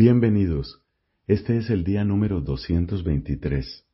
Bienvenidos. 0.00 0.80
Este 1.26 1.56
es 1.58 1.70
el 1.70 1.82
día 1.82 2.04
número 2.04 2.40
223. 2.40 3.84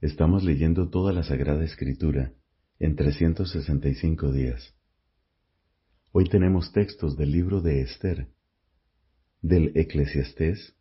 Estamos 0.00 0.44
leyendo 0.44 0.88
toda 0.88 1.12
la 1.12 1.24
Sagrada 1.24 1.64
Escritura 1.64 2.32
en 2.78 2.94
365 2.94 4.30
días. 4.30 4.72
Hoy 6.12 6.28
tenemos 6.28 6.70
textos 6.70 7.16
del 7.16 7.32
libro 7.32 7.60
de 7.60 7.80
Esther, 7.80 8.28
del 9.42 9.72
Eclesiastés 9.76 10.76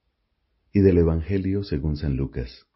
y 0.74 0.82
del 0.82 1.00
Evangelio 1.00 1.64
según 1.64 1.98
San 1.98 2.16
Lucas. 2.16 2.68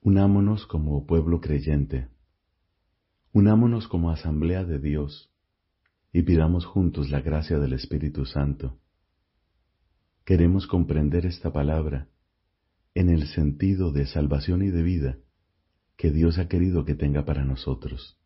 Unámonos 0.00 0.66
como 0.66 1.06
pueblo 1.06 1.40
creyente. 1.40 2.08
Unámonos 3.32 3.86
como 3.86 4.10
asamblea 4.10 4.64
de 4.64 4.80
Dios 4.80 5.31
y 6.12 6.22
pidamos 6.22 6.66
juntos 6.66 7.10
la 7.10 7.22
gracia 7.22 7.58
del 7.58 7.72
Espíritu 7.72 8.26
Santo. 8.26 8.78
Queremos 10.24 10.66
comprender 10.66 11.24
esta 11.24 11.52
palabra 11.52 12.08
en 12.94 13.08
el 13.08 13.26
sentido 13.28 13.90
de 13.92 14.06
salvación 14.06 14.62
y 14.62 14.70
de 14.70 14.82
vida 14.82 15.18
que 15.96 16.10
Dios 16.10 16.38
ha 16.38 16.48
querido 16.48 16.84
que 16.84 16.94
tenga 16.94 17.24
para 17.24 17.44
nosotros. 17.44 18.18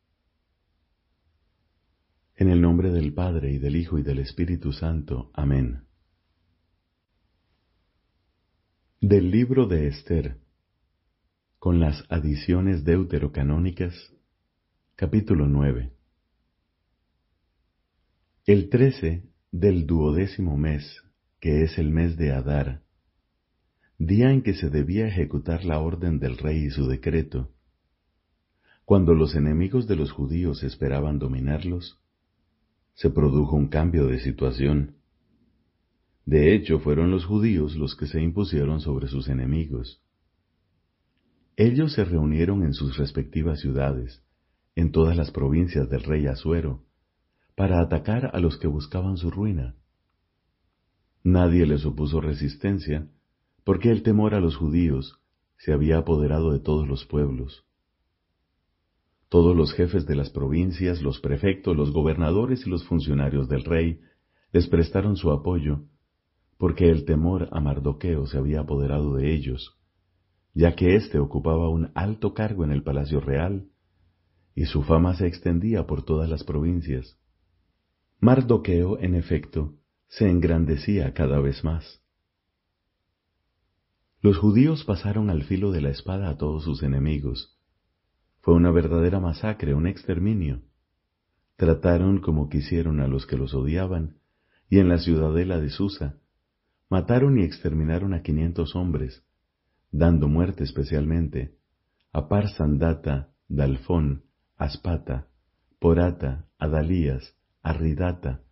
En 2.35 2.49
el 2.49 2.61
nombre 2.61 2.91
del 2.91 3.15
Padre 3.15 3.53
y 3.53 3.59
del 3.59 3.77
Hijo 3.77 3.99
y 3.99 4.03
del 4.03 4.19
Espíritu 4.19 4.73
Santo. 4.73 5.31
Amén. 5.33 5.85
Del 9.01 9.31
libro 9.31 9.67
de 9.67 9.87
Esther, 9.87 10.39
con 11.59 11.81
las 11.81 12.05
adiciones 12.11 12.85
deuterocanónicas, 12.85 13.95
capítulo 14.97 15.47
9. 15.47 15.96
El 18.47 18.69
trece 18.69 19.25
del 19.51 19.89
duodécimo 19.89 20.57
mes, 20.57 21.03
que 21.41 21.65
es 21.65 21.79
el 21.79 21.91
mes 21.91 22.17
de 22.17 22.31
Adar, 22.31 22.85
día 23.99 24.31
en 24.31 24.43
que 24.43 24.55
se 24.55 24.71
debía 24.71 25.09
ejecutar 25.09 25.65
la 25.65 25.81
orden 25.81 26.21
del 26.21 26.39
rey 26.39 26.67
y 26.67 26.71
su 26.71 26.87
decreto, 26.87 27.51
cuando 28.85 29.15
los 29.15 29.35
enemigos 29.35 29.89
de 29.89 29.97
los 29.97 30.13
judíos 30.13 30.63
esperaban 30.63 31.19
dominarlos, 31.19 32.01
se 32.95 33.11
produjo 33.11 33.57
un 33.57 33.67
cambio 33.67 34.07
de 34.07 34.21
situación. 34.21 34.95
De 36.25 36.55
hecho, 36.55 36.79
fueron 36.79 37.11
los 37.11 37.25
judíos 37.25 37.75
los 37.75 37.97
que 37.97 38.07
se 38.07 38.23
impusieron 38.23 38.81
sobre 38.81 39.09
sus 39.09 39.29
enemigos. 39.29 40.01
Ellos 41.57 41.95
se 41.95 42.05
reunieron 42.05 42.63
en 42.63 42.75
sus 42.75 42.97
respectivas 42.97 43.59
ciudades, 43.59 44.23
en 44.77 44.93
todas 44.93 45.17
las 45.17 45.33
provincias 45.33 45.91
del 45.91 46.05
rey 46.05 46.29
Asuero, 46.29 46.86
para 47.57 47.81
atacar 47.81 48.31
a 48.35 48.39
los 48.39 48.59
que 48.59 48.69
buscaban 48.69 49.17
su 49.17 49.31
ruina. 49.31 49.75
Nadie 51.25 51.67
les 51.67 51.85
opuso 51.87 52.21
resistencia, 52.21 53.09
porque 53.65 53.91
el 53.91 54.03
temor 54.03 54.35
a 54.35 54.41
los 54.41 54.57
judíos 54.57 55.19
se 55.57 55.73
había 55.73 55.99
apoderado 55.99 56.53
de 56.53 56.61
todos 56.61 56.87
los 56.87 57.07
pueblos. 57.07 57.65
Todos 59.31 59.57
los 59.57 59.73
jefes 59.73 60.07
de 60.07 60.15
las 60.15 60.31
provincias, 60.31 61.03
los 61.03 61.19
prefectos, 61.19 61.75
los 61.75 61.93
gobernadores 61.93 62.67
y 62.67 62.71
los 62.71 62.87
funcionarios 62.87 63.49
del 63.49 63.65
rey 63.65 64.01
les 64.53 64.69
prestaron 64.69 65.17
su 65.17 65.31
apoyo, 65.33 65.81
porque 66.59 66.91
el 66.91 67.07
temor 67.07 67.49
a 67.53 67.61
Mardoqueo 67.61 68.27
se 68.27 68.37
había 68.37 68.61
apoderado 68.61 69.15
de 69.15 69.35
ellos, 69.35 69.79
ya 70.53 70.77
que 70.77 70.95
éste 70.95 71.19
ocupaba 71.19 71.71
un 71.71 71.91
alto 71.95 72.35
cargo 72.35 72.65
en 72.65 72.71
el 72.71 72.83
palacio 72.83 73.19
real, 73.21 73.67
y 74.55 74.67
su 74.67 74.83
fama 74.83 75.15
se 75.15 75.27
extendía 75.27 75.87
por 75.87 76.05
todas 76.05 76.29
las 76.29 76.45
provincias. 76.45 77.19
Mardoqueo, 78.21 78.99
en 78.99 79.15
efecto, 79.15 79.75
se 80.09 80.31
engrandecía 80.31 81.13
cada 81.13 81.39
vez 81.41 81.63
más. 81.65 82.03
Los 84.23 84.39
judíos 84.39 84.85
pasaron 84.85 85.29
al 85.29 85.45
filo 85.45 85.71
de 85.71 85.83
la 85.83 85.91
espada 85.91 86.31
a 86.31 86.39
todos 86.39 86.65
sus 86.65 86.83
enemigos. 86.83 87.59
Fue 88.41 88.55
una 88.55 88.71
verdadera 88.71 89.21
masacre, 89.21 89.75
un 89.75 89.87
exterminio. 89.87 90.63
Trataron 91.57 92.21
como 92.21 92.49
quisieron 92.49 93.01
a 93.01 93.07
los 93.07 93.27
que 93.27 93.37
los 93.37 93.53
odiaban, 93.53 94.17
y 94.71 94.79
en 94.79 94.89
la 94.89 94.99
ciudadela 94.99 95.61
de 95.61 95.69
Susa 95.69 96.19
mataron 96.89 97.39
y 97.39 97.43
exterminaron 97.43 98.15
a 98.15 98.23
quinientos 98.23 98.75
hombres, 98.75 99.25
dando 99.91 100.27
muerte 100.27 100.65
especialmente 100.65 101.57
a 102.13 102.29
Parsandata, 102.29 103.35
Dalfón, 103.49 104.25
Aspata, 104.57 105.29
Porata, 105.79 106.47
Adalías, 106.59 107.36
Arridata, 107.67 108.45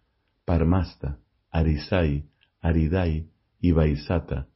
Parmasta, 0.44 1.20
Arisai, 1.52 2.28
Aridai 2.60 3.30
y 3.60 3.70
Baisata, 3.70 4.48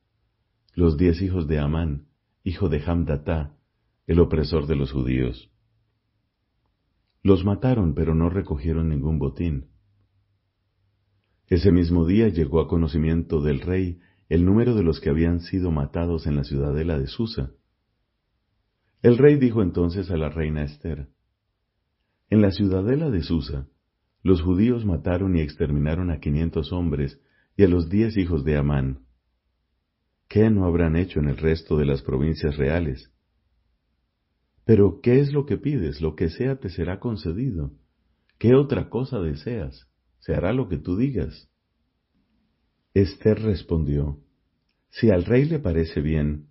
los 0.74 0.96
diez 0.96 1.22
hijos 1.22 1.46
de 1.46 1.60
Amán, 1.60 2.08
hijo 2.42 2.68
de 2.68 2.82
Hamdatá, 2.84 3.54
el 4.08 4.18
opresor 4.18 4.66
de 4.66 4.74
los 4.74 4.90
judíos. 4.90 5.48
Los 7.22 7.44
mataron, 7.44 7.94
pero 7.94 8.16
no 8.16 8.30
recogieron 8.30 8.88
ningún 8.88 9.20
botín. 9.20 9.68
Ese 11.46 11.70
mismo 11.70 12.04
día 12.04 12.26
llegó 12.26 12.60
a 12.60 12.66
conocimiento 12.66 13.40
del 13.40 13.60
rey 13.60 14.00
el 14.28 14.44
número 14.44 14.74
de 14.74 14.82
los 14.82 14.98
que 14.98 15.10
habían 15.10 15.38
sido 15.38 15.70
matados 15.70 16.26
en 16.26 16.34
la 16.34 16.42
ciudadela 16.42 16.98
de 16.98 17.06
Susa. 17.06 17.52
El 19.02 19.18
rey 19.18 19.36
dijo 19.36 19.62
entonces 19.62 20.10
a 20.10 20.16
la 20.16 20.30
reina 20.30 20.64
Esther, 20.64 21.10
En 22.28 22.42
la 22.42 22.50
ciudadela 22.50 23.08
de 23.08 23.22
Susa 23.22 23.68
los 24.22 24.42
judíos 24.42 24.84
mataron 24.84 25.36
y 25.36 25.40
exterminaron 25.40 26.10
a 26.10 26.20
quinientos 26.20 26.72
hombres 26.72 27.20
y 27.56 27.64
a 27.64 27.68
los 27.68 27.88
diez 27.88 28.16
hijos 28.16 28.44
de 28.44 28.56
Amán. 28.56 29.06
¿Qué 30.28 30.50
no 30.50 30.66
habrán 30.66 30.96
hecho 30.96 31.20
en 31.20 31.28
el 31.28 31.36
resto 31.36 31.78
de 31.78 31.86
las 31.86 32.02
provincias 32.02 32.56
reales? 32.56 33.10
Pero, 34.64 35.00
¿qué 35.00 35.20
es 35.20 35.32
lo 35.32 35.46
que 35.46 35.56
pides? 35.56 36.02
Lo 36.02 36.14
que 36.14 36.28
sea 36.28 36.56
te 36.56 36.68
será 36.68 37.00
concedido. 37.00 37.72
¿Qué 38.38 38.54
otra 38.54 38.90
cosa 38.90 39.18
deseas? 39.18 39.88
Se 40.18 40.34
hará 40.34 40.52
lo 40.52 40.68
que 40.68 40.76
tú 40.76 40.96
digas. 40.96 41.48
Esther 42.92 43.40
respondió, 43.40 44.20
Si 44.90 45.10
al 45.10 45.24
rey 45.24 45.46
le 45.46 45.58
parece 45.58 46.02
bien, 46.02 46.48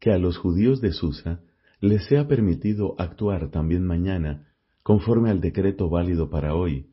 que 0.00 0.10
a 0.10 0.18
los 0.18 0.38
judíos 0.38 0.80
de 0.80 0.92
Susa 0.92 1.40
les 1.80 2.04
sea 2.06 2.26
permitido 2.26 2.94
actuar 2.98 3.50
también 3.50 3.86
mañana 3.86 4.49
conforme 4.82 5.30
al 5.30 5.40
decreto 5.40 5.88
válido 5.88 6.30
para 6.30 6.54
hoy, 6.54 6.90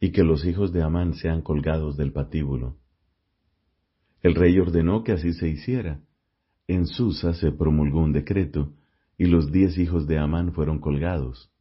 y 0.00 0.12
que 0.12 0.24
los 0.24 0.44
hijos 0.44 0.72
de 0.72 0.82
Amán 0.82 1.14
sean 1.14 1.42
colgados 1.42 1.96
del 1.96 2.12
patíbulo. 2.12 2.76
El 4.22 4.34
rey 4.34 4.58
ordenó 4.58 5.04
que 5.04 5.12
así 5.12 5.32
se 5.32 5.48
hiciera. 5.48 6.00
En 6.66 6.86
Susa 6.86 7.34
se 7.34 7.52
promulgó 7.52 8.00
un 8.00 8.12
decreto, 8.12 8.74
y 9.16 9.26
los 9.26 9.52
diez 9.52 9.78
hijos 9.78 10.06
de 10.06 10.18
Amán 10.18 10.52
fueron 10.52 10.78
colgados. 10.78 11.52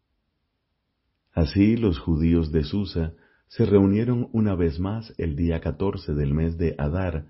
Así 1.33 1.77
los 1.77 1.99
judíos 1.99 2.51
de 2.51 2.63
Susa 2.63 3.13
se 3.47 3.65
reunieron 3.65 4.29
una 4.31 4.55
vez 4.55 4.79
más 4.79 5.13
el 5.17 5.35
día 5.35 5.59
catorce 5.59 6.13
del 6.13 6.33
mes 6.33 6.57
de 6.57 6.75
Adar, 6.77 7.27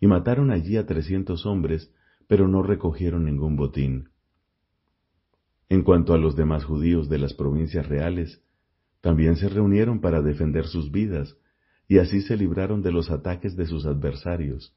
y 0.00 0.06
mataron 0.06 0.50
allí 0.50 0.76
a 0.76 0.86
trescientos 0.86 1.46
hombres, 1.46 1.92
pero 2.26 2.48
no 2.48 2.62
recogieron 2.62 3.24
ningún 3.24 3.56
botín. 3.56 4.11
En 5.68 5.82
cuanto 5.82 6.14
a 6.14 6.18
los 6.18 6.36
demás 6.36 6.64
judíos 6.64 7.08
de 7.08 7.18
las 7.18 7.34
provincias 7.34 7.88
reales, 7.88 8.42
también 9.00 9.36
se 9.36 9.48
reunieron 9.48 10.00
para 10.00 10.22
defender 10.22 10.66
sus 10.66 10.90
vidas, 10.90 11.36
y 11.88 11.98
así 11.98 12.22
se 12.22 12.36
libraron 12.36 12.82
de 12.82 12.92
los 12.92 13.10
ataques 13.10 13.56
de 13.56 13.66
sus 13.66 13.86
adversarios. 13.86 14.76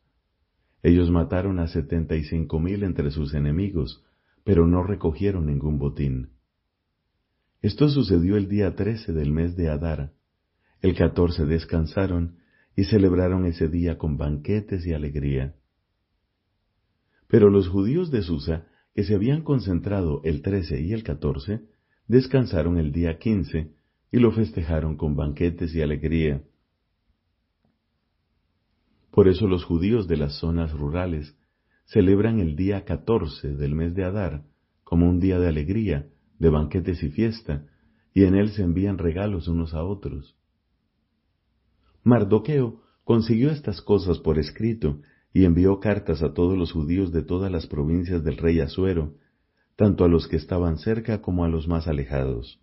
Ellos 0.84 1.09
mataron 1.12 1.59
a 1.59 1.68
setenta 1.68 2.16
y 2.16 2.24
cinco 2.24 2.59
mil 2.59 2.84
entre 2.84 3.12
sus 3.12 3.34
enemigos, 3.34 4.03
pero 4.44 4.68
no 4.68 4.84
recogieron 4.84 5.47
ningún 5.47 5.79
botín. 5.79 6.29
Esto 7.62 7.90
sucedió 7.90 8.38
el 8.38 8.47
día 8.47 8.75
trece 8.75 9.12
del 9.12 9.31
mes 9.31 9.56
de 9.56 9.69
Adar. 9.69 10.13
El 10.81 10.95
catorce 10.95 11.45
descansaron 11.45 12.38
y 12.75 12.83
celebraron 12.83 13.45
ese 13.45 13.68
día 13.69 13.98
con 13.98 14.18
banquetes 14.18 14.86
y 14.86 14.94
alegría. 14.94 15.56
Pero 17.27 17.50
los 17.50 17.68
judíos 17.68 18.12
de 18.12 18.21
Susa 18.21 18.68
que 18.95 19.03
se 19.03 19.13
habían 19.13 19.42
concentrado 19.42 20.21
el 20.24 20.42
13 20.42 20.80
y 20.81 20.94
el 20.94 21.03
14, 21.03 21.59
descansaron 22.07 22.77
el 22.77 22.94
día 22.94 23.19
15 23.19 23.74
y 24.09 24.19
lo 24.19 24.31
festejaron 24.31 24.95
con 24.95 25.18
banquetes 25.18 25.75
y 25.75 25.81
alegría. 25.81 26.42
Por 29.12 29.27
eso 29.27 29.47
los 29.47 29.65
judíos 29.65 30.07
de 30.07 30.15
las 30.15 30.39
zonas 30.39 30.71
rurales 30.71 31.38
celebran 31.83 32.39
el 32.39 32.56
día 32.56 32.86
14 32.86 33.56
del 33.57 33.75
mes 33.75 33.94
de 33.95 34.06
Adar 34.06 34.45
como 34.86 35.09
un 35.09 35.19
día 35.19 35.39
de 35.39 35.50
alegría, 35.50 36.07
de 36.39 36.50
banquetes 36.50 37.03
y 37.03 37.09
fiesta, 37.09 37.65
y 38.13 38.24
en 38.24 38.33
él 38.33 38.51
se 38.51 38.63
envían 38.63 38.98
regalos 38.98 39.50
unos 39.50 39.74
a 39.74 39.83
otros. 39.83 40.38
Mardoqueo 42.03 42.81
consiguió 43.03 43.51
estas 43.51 43.81
cosas 43.81 44.19
por 44.19 44.39
escrito 44.39 45.01
y 45.36 45.44
envió 45.44 45.82
cartas 45.82 46.24
a 46.24 46.34
todos 46.34 46.58
los 46.58 46.72
judíos 46.72 47.12
de 47.12 47.22
todas 47.22 47.52
las 47.52 47.68
provincias 47.68 48.24
del 48.24 48.38
rey 48.38 48.62
Asuero, 48.62 49.16
tanto 49.76 50.06
a 50.06 50.08
los 50.08 50.30
que 50.30 50.38
estaban 50.38 50.78
cerca 50.78 51.22
como 51.22 51.44
a 51.44 51.50
los 51.50 51.68
más 51.68 51.90
alejados. 51.90 52.62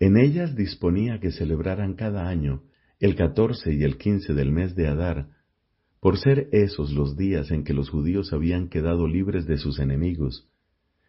En 0.00 0.16
ellas 0.16 0.56
disponía 0.56 1.20
que 1.20 1.30
celebraran 1.30 1.94
cada 1.94 2.28
año, 2.28 2.64
el 2.98 3.14
catorce 3.14 3.72
y 3.72 3.84
el 3.84 3.96
quince 3.96 4.34
del 4.34 4.50
mes 4.50 4.74
de 4.74 4.88
Adar, 4.88 5.28
por 6.00 6.18
ser 6.18 6.48
esos 6.50 6.92
los 6.92 7.16
días 7.16 7.52
en 7.52 7.62
que 7.62 7.74
los 7.74 7.90
judíos 7.90 8.32
habían 8.32 8.68
quedado 8.68 9.06
libres 9.06 9.46
de 9.46 9.56
sus 9.56 9.78
enemigos, 9.78 10.50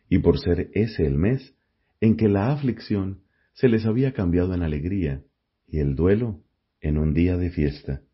y 0.08 0.20
por 0.20 0.38
ser 0.38 0.70
ese 0.76 1.08
el 1.08 1.16
mes 1.16 1.56
en 2.00 2.16
que 2.16 2.30
la 2.30 2.52
aflicción 2.52 3.24
se 3.54 3.70
les 3.70 3.88
había 3.88 4.14
cambiado 4.14 4.54
en 4.54 4.62
alegría 4.62 5.24
y 5.68 5.80
el 5.80 5.96
duelo 5.96 6.44
en 6.80 7.00
un 7.00 7.16
día 7.16 7.38
de 7.38 7.50
fiesta. 7.50 8.05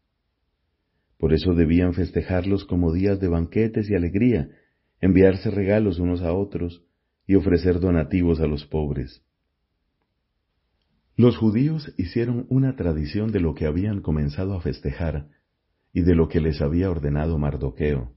Por 1.22 1.34
eso 1.34 1.54
debían 1.54 1.94
festejarlos 1.94 2.66
como 2.66 2.92
días 2.92 3.20
de 3.20 3.28
banquetes 3.28 3.88
y 3.92 3.94
alegría, 3.94 4.50
enviarse 5.02 5.52
regalos 5.52 6.00
unos 6.00 6.24
a 6.24 6.34
otros 6.34 6.84
y 7.28 7.36
ofrecer 7.36 7.80
donativos 7.80 8.40
a 8.40 8.48
los 8.48 8.66
pobres. 8.66 9.24
Los 11.16 11.38
judíos 11.38 11.94
hicieron 11.96 12.48
una 12.50 12.76
tradición 12.76 13.32
de 13.32 13.40
lo 13.40 13.54
que 13.54 13.68
habían 13.68 14.02
comenzado 14.02 14.56
a 14.56 14.62
festejar 14.62 15.28
y 15.94 16.02
de 16.02 16.16
lo 16.16 16.28
que 16.28 16.42
les 16.42 16.60
había 16.60 16.90
ordenado 16.90 17.38
Mardoqueo, 17.38 18.16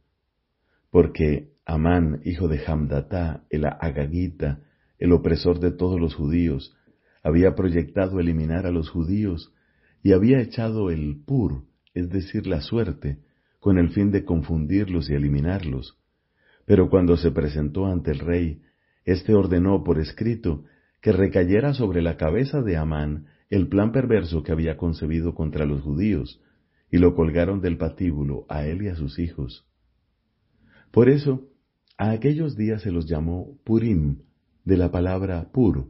porque 0.90 1.52
Amán, 1.66 2.22
hijo 2.24 2.48
de 2.48 2.62
Hamdatá, 2.66 3.44
el 3.50 3.66
Agagita, 3.66 4.60
el 4.98 5.12
opresor 5.12 5.60
de 5.60 5.72
todos 5.72 6.00
los 6.00 6.14
judíos, 6.14 6.74
había 7.22 7.54
proyectado 7.54 8.18
eliminar 8.18 8.64
a 8.64 8.70
los 8.70 8.88
judíos 8.88 9.52
y 10.02 10.12
había 10.12 10.40
echado 10.40 10.88
el 10.90 11.22
pur, 11.26 11.64
es 11.94 12.10
decir, 12.10 12.46
la 12.46 12.60
suerte, 12.60 13.18
con 13.60 13.78
el 13.78 13.90
fin 13.90 14.10
de 14.10 14.24
confundirlos 14.24 15.08
y 15.08 15.14
eliminarlos. 15.14 15.96
Pero 16.66 16.90
cuando 16.90 17.16
se 17.16 17.30
presentó 17.30 17.86
ante 17.86 18.10
el 18.10 18.18
rey, 18.18 18.62
éste 19.04 19.34
ordenó 19.34 19.84
por 19.84 19.98
escrito 19.98 20.64
que 21.00 21.12
recayera 21.12 21.74
sobre 21.74 22.02
la 22.02 22.16
cabeza 22.16 22.62
de 22.62 22.76
Amán 22.76 23.26
el 23.50 23.68
plan 23.68 23.92
perverso 23.92 24.42
que 24.42 24.52
había 24.52 24.76
concebido 24.76 25.34
contra 25.34 25.66
los 25.66 25.82
judíos, 25.82 26.40
y 26.90 26.98
lo 26.98 27.14
colgaron 27.14 27.60
del 27.60 27.76
patíbulo 27.76 28.46
a 28.48 28.66
él 28.66 28.82
y 28.82 28.88
a 28.88 28.96
sus 28.96 29.18
hijos. 29.18 29.66
Por 30.90 31.08
eso, 31.08 31.48
a 31.98 32.10
aquellos 32.10 32.56
días 32.56 32.82
se 32.82 32.90
los 32.90 33.06
llamó 33.06 33.58
Purim, 33.64 34.22
de 34.64 34.76
la 34.76 34.90
palabra 34.90 35.50
pur, 35.52 35.88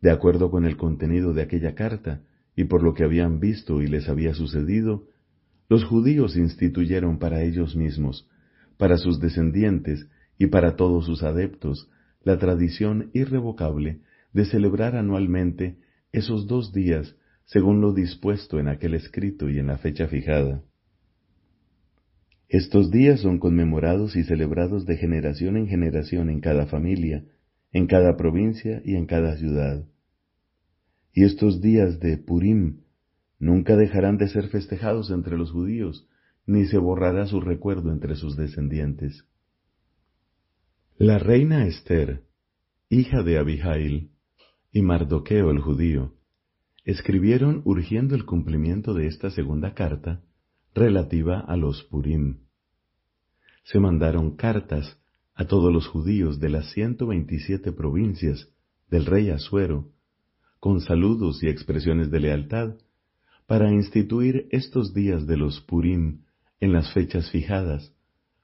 de 0.00 0.10
acuerdo 0.10 0.50
con 0.50 0.64
el 0.64 0.76
contenido 0.76 1.32
de 1.32 1.42
aquella 1.42 1.74
carta 1.74 2.22
y 2.56 2.64
por 2.64 2.82
lo 2.82 2.94
que 2.94 3.04
habían 3.04 3.40
visto 3.40 3.80
y 3.80 3.86
les 3.86 4.08
había 4.08 4.34
sucedido, 4.34 5.06
los 5.72 5.84
judíos 5.84 6.36
instituyeron 6.36 7.18
para 7.18 7.42
ellos 7.42 7.76
mismos, 7.76 8.28
para 8.76 8.98
sus 8.98 9.20
descendientes 9.20 10.06
y 10.36 10.48
para 10.48 10.76
todos 10.76 11.06
sus 11.06 11.22
adeptos, 11.22 11.88
la 12.22 12.38
tradición 12.38 13.08
irrevocable 13.14 14.00
de 14.34 14.44
celebrar 14.44 14.96
anualmente 14.96 15.78
esos 16.12 16.46
dos 16.46 16.74
días 16.74 17.16
según 17.46 17.80
lo 17.80 17.94
dispuesto 17.94 18.60
en 18.60 18.68
aquel 18.68 18.92
escrito 18.92 19.48
y 19.48 19.58
en 19.58 19.68
la 19.68 19.78
fecha 19.78 20.08
fijada. 20.08 20.62
Estos 22.50 22.90
días 22.90 23.20
son 23.20 23.38
conmemorados 23.38 24.14
y 24.14 24.24
celebrados 24.24 24.84
de 24.84 24.98
generación 24.98 25.56
en 25.56 25.68
generación 25.68 26.28
en 26.28 26.40
cada 26.40 26.66
familia, 26.66 27.24
en 27.72 27.86
cada 27.86 28.18
provincia 28.18 28.82
y 28.84 28.96
en 28.96 29.06
cada 29.06 29.38
ciudad. 29.38 29.86
Y 31.14 31.24
estos 31.24 31.62
días 31.62 31.98
de 31.98 32.18
Purim 32.18 32.82
nunca 33.42 33.76
dejarán 33.76 34.18
de 34.18 34.28
ser 34.28 34.50
festejados 34.50 35.10
entre 35.10 35.36
los 35.36 35.50
judíos, 35.50 36.06
ni 36.46 36.64
se 36.66 36.78
borrará 36.78 37.26
su 37.26 37.40
recuerdo 37.40 37.90
entre 37.90 38.14
sus 38.14 38.36
descendientes. 38.36 39.26
La 40.96 41.18
reina 41.18 41.66
Esther, 41.66 42.22
hija 42.88 43.24
de 43.24 43.38
Abihail, 43.38 44.12
y 44.70 44.82
Mardoqueo 44.82 45.50
el 45.50 45.58
judío, 45.58 46.14
escribieron 46.84 47.62
urgiendo 47.64 48.14
el 48.14 48.26
cumplimiento 48.26 48.94
de 48.94 49.08
esta 49.08 49.32
segunda 49.32 49.74
carta 49.74 50.22
relativa 50.72 51.40
a 51.40 51.56
los 51.56 51.82
Purim. 51.82 52.44
Se 53.64 53.80
mandaron 53.80 54.36
cartas 54.36 55.00
a 55.34 55.46
todos 55.46 55.72
los 55.72 55.88
judíos 55.88 56.38
de 56.38 56.48
las 56.48 56.70
ciento 56.70 57.08
veintisiete 57.08 57.72
provincias 57.72 58.52
del 58.88 59.04
rey 59.04 59.30
Asuero, 59.30 59.90
con 60.60 60.80
saludos 60.80 61.42
y 61.42 61.48
expresiones 61.48 62.08
de 62.12 62.20
lealtad, 62.20 62.76
para 63.46 63.70
instituir 63.70 64.48
estos 64.50 64.94
días 64.94 65.26
de 65.26 65.36
los 65.36 65.60
Purim 65.60 66.22
en 66.60 66.72
las 66.72 66.92
fechas 66.92 67.30
fijadas, 67.30 67.92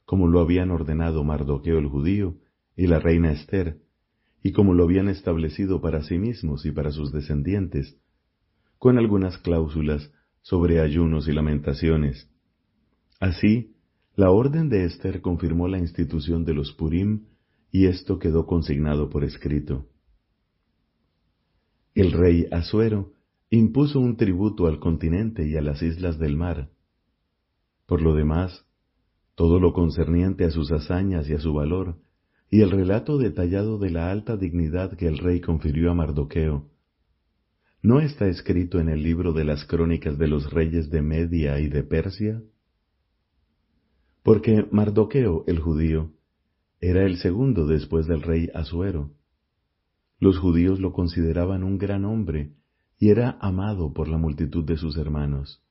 como 0.04 0.26
lo 0.26 0.40
habían 0.40 0.70
ordenado 0.70 1.24
Mardoqueo 1.24 1.78
el 1.78 1.86
judío 1.86 2.36
y 2.76 2.86
la 2.86 2.98
reina 2.98 3.32
Esther, 3.32 3.78
y 4.42 4.52
como 4.52 4.74
lo 4.74 4.84
habían 4.84 5.08
establecido 5.08 5.80
para 5.80 6.02
sí 6.02 6.18
mismos 6.18 6.64
y 6.64 6.70
para 6.70 6.90
sus 6.90 7.12
descendientes, 7.12 7.96
con 8.78 8.98
algunas 8.98 9.38
cláusulas 9.38 10.12
sobre 10.42 10.80
ayunos 10.80 11.28
y 11.28 11.32
lamentaciones. 11.32 12.30
Así, 13.20 13.74
la 14.14 14.30
orden 14.30 14.68
de 14.68 14.84
Esther 14.84 15.20
confirmó 15.20 15.68
la 15.68 15.78
institución 15.78 16.44
de 16.44 16.54
los 16.54 16.72
Purim 16.72 17.26
y 17.70 17.86
esto 17.86 18.18
quedó 18.18 18.46
consignado 18.46 19.10
por 19.10 19.24
escrito. 19.24 19.86
El 21.94 22.12
rey 22.12 22.46
Asuero 22.50 23.12
impuso 23.50 24.00
un 24.00 24.16
tributo 24.16 24.66
al 24.66 24.78
continente 24.78 25.46
y 25.46 25.56
a 25.56 25.62
las 25.62 25.82
islas 25.82 26.18
del 26.18 26.36
mar. 26.36 26.70
Por 27.86 28.02
lo 28.02 28.14
demás, 28.14 28.66
todo 29.34 29.60
lo 29.60 29.72
concerniente 29.72 30.44
a 30.44 30.50
sus 30.50 30.70
hazañas 30.72 31.28
y 31.28 31.34
a 31.34 31.38
su 31.38 31.52
valor, 31.52 31.96
y 32.50 32.60
el 32.60 32.70
relato 32.70 33.18
detallado 33.18 33.78
de 33.78 33.90
la 33.90 34.10
alta 34.10 34.36
dignidad 34.36 34.96
que 34.96 35.06
el 35.06 35.18
rey 35.18 35.40
confirió 35.40 35.90
a 35.90 35.94
Mardoqueo, 35.94 36.68
¿no 37.82 38.00
está 38.00 38.26
escrito 38.26 38.80
en 38.80 38.88
el 38.88 39.02
libro 39.02 39.32
de 39.32 39.44
las 39.44 39.64
crónicas 39.64 40.18
de 40.18 40.28
los 40.28 40.52
reyes 40.52 40.90
de 40.90 41.02
Media 41.02 41.60
y 41.60 41.68
de 41.68 41.82
Persia? 41.82 42.42
porque 44.28 44.66
Mardoqueo 44.70 45.44
el 45.46 45.58
judío 45.58 46.12
era 46.82 47.06
el 47.06 47.16
segundo 47.16 47.66
después 47.66 48.06
del 48.06 48.20
rey 48.20 48.50
Asuero. 48.52 49.14
Los 50.20 50.36
judíos 50.36 50.80
lo 50.80 50.92
consideraban 50.92 51.64
un 51.64 51.78
gran 51.78 52.04
hombre 52.04 52.52
y 52.98 53.10
era 53.10 53.38
amado 53.40 53.92
por 53.92 54.08
la 54.08 54.18
multitud 54.18 54.64
de 54.64 54.76
sus 54.76 54.96
hermanos. 54.96 55.62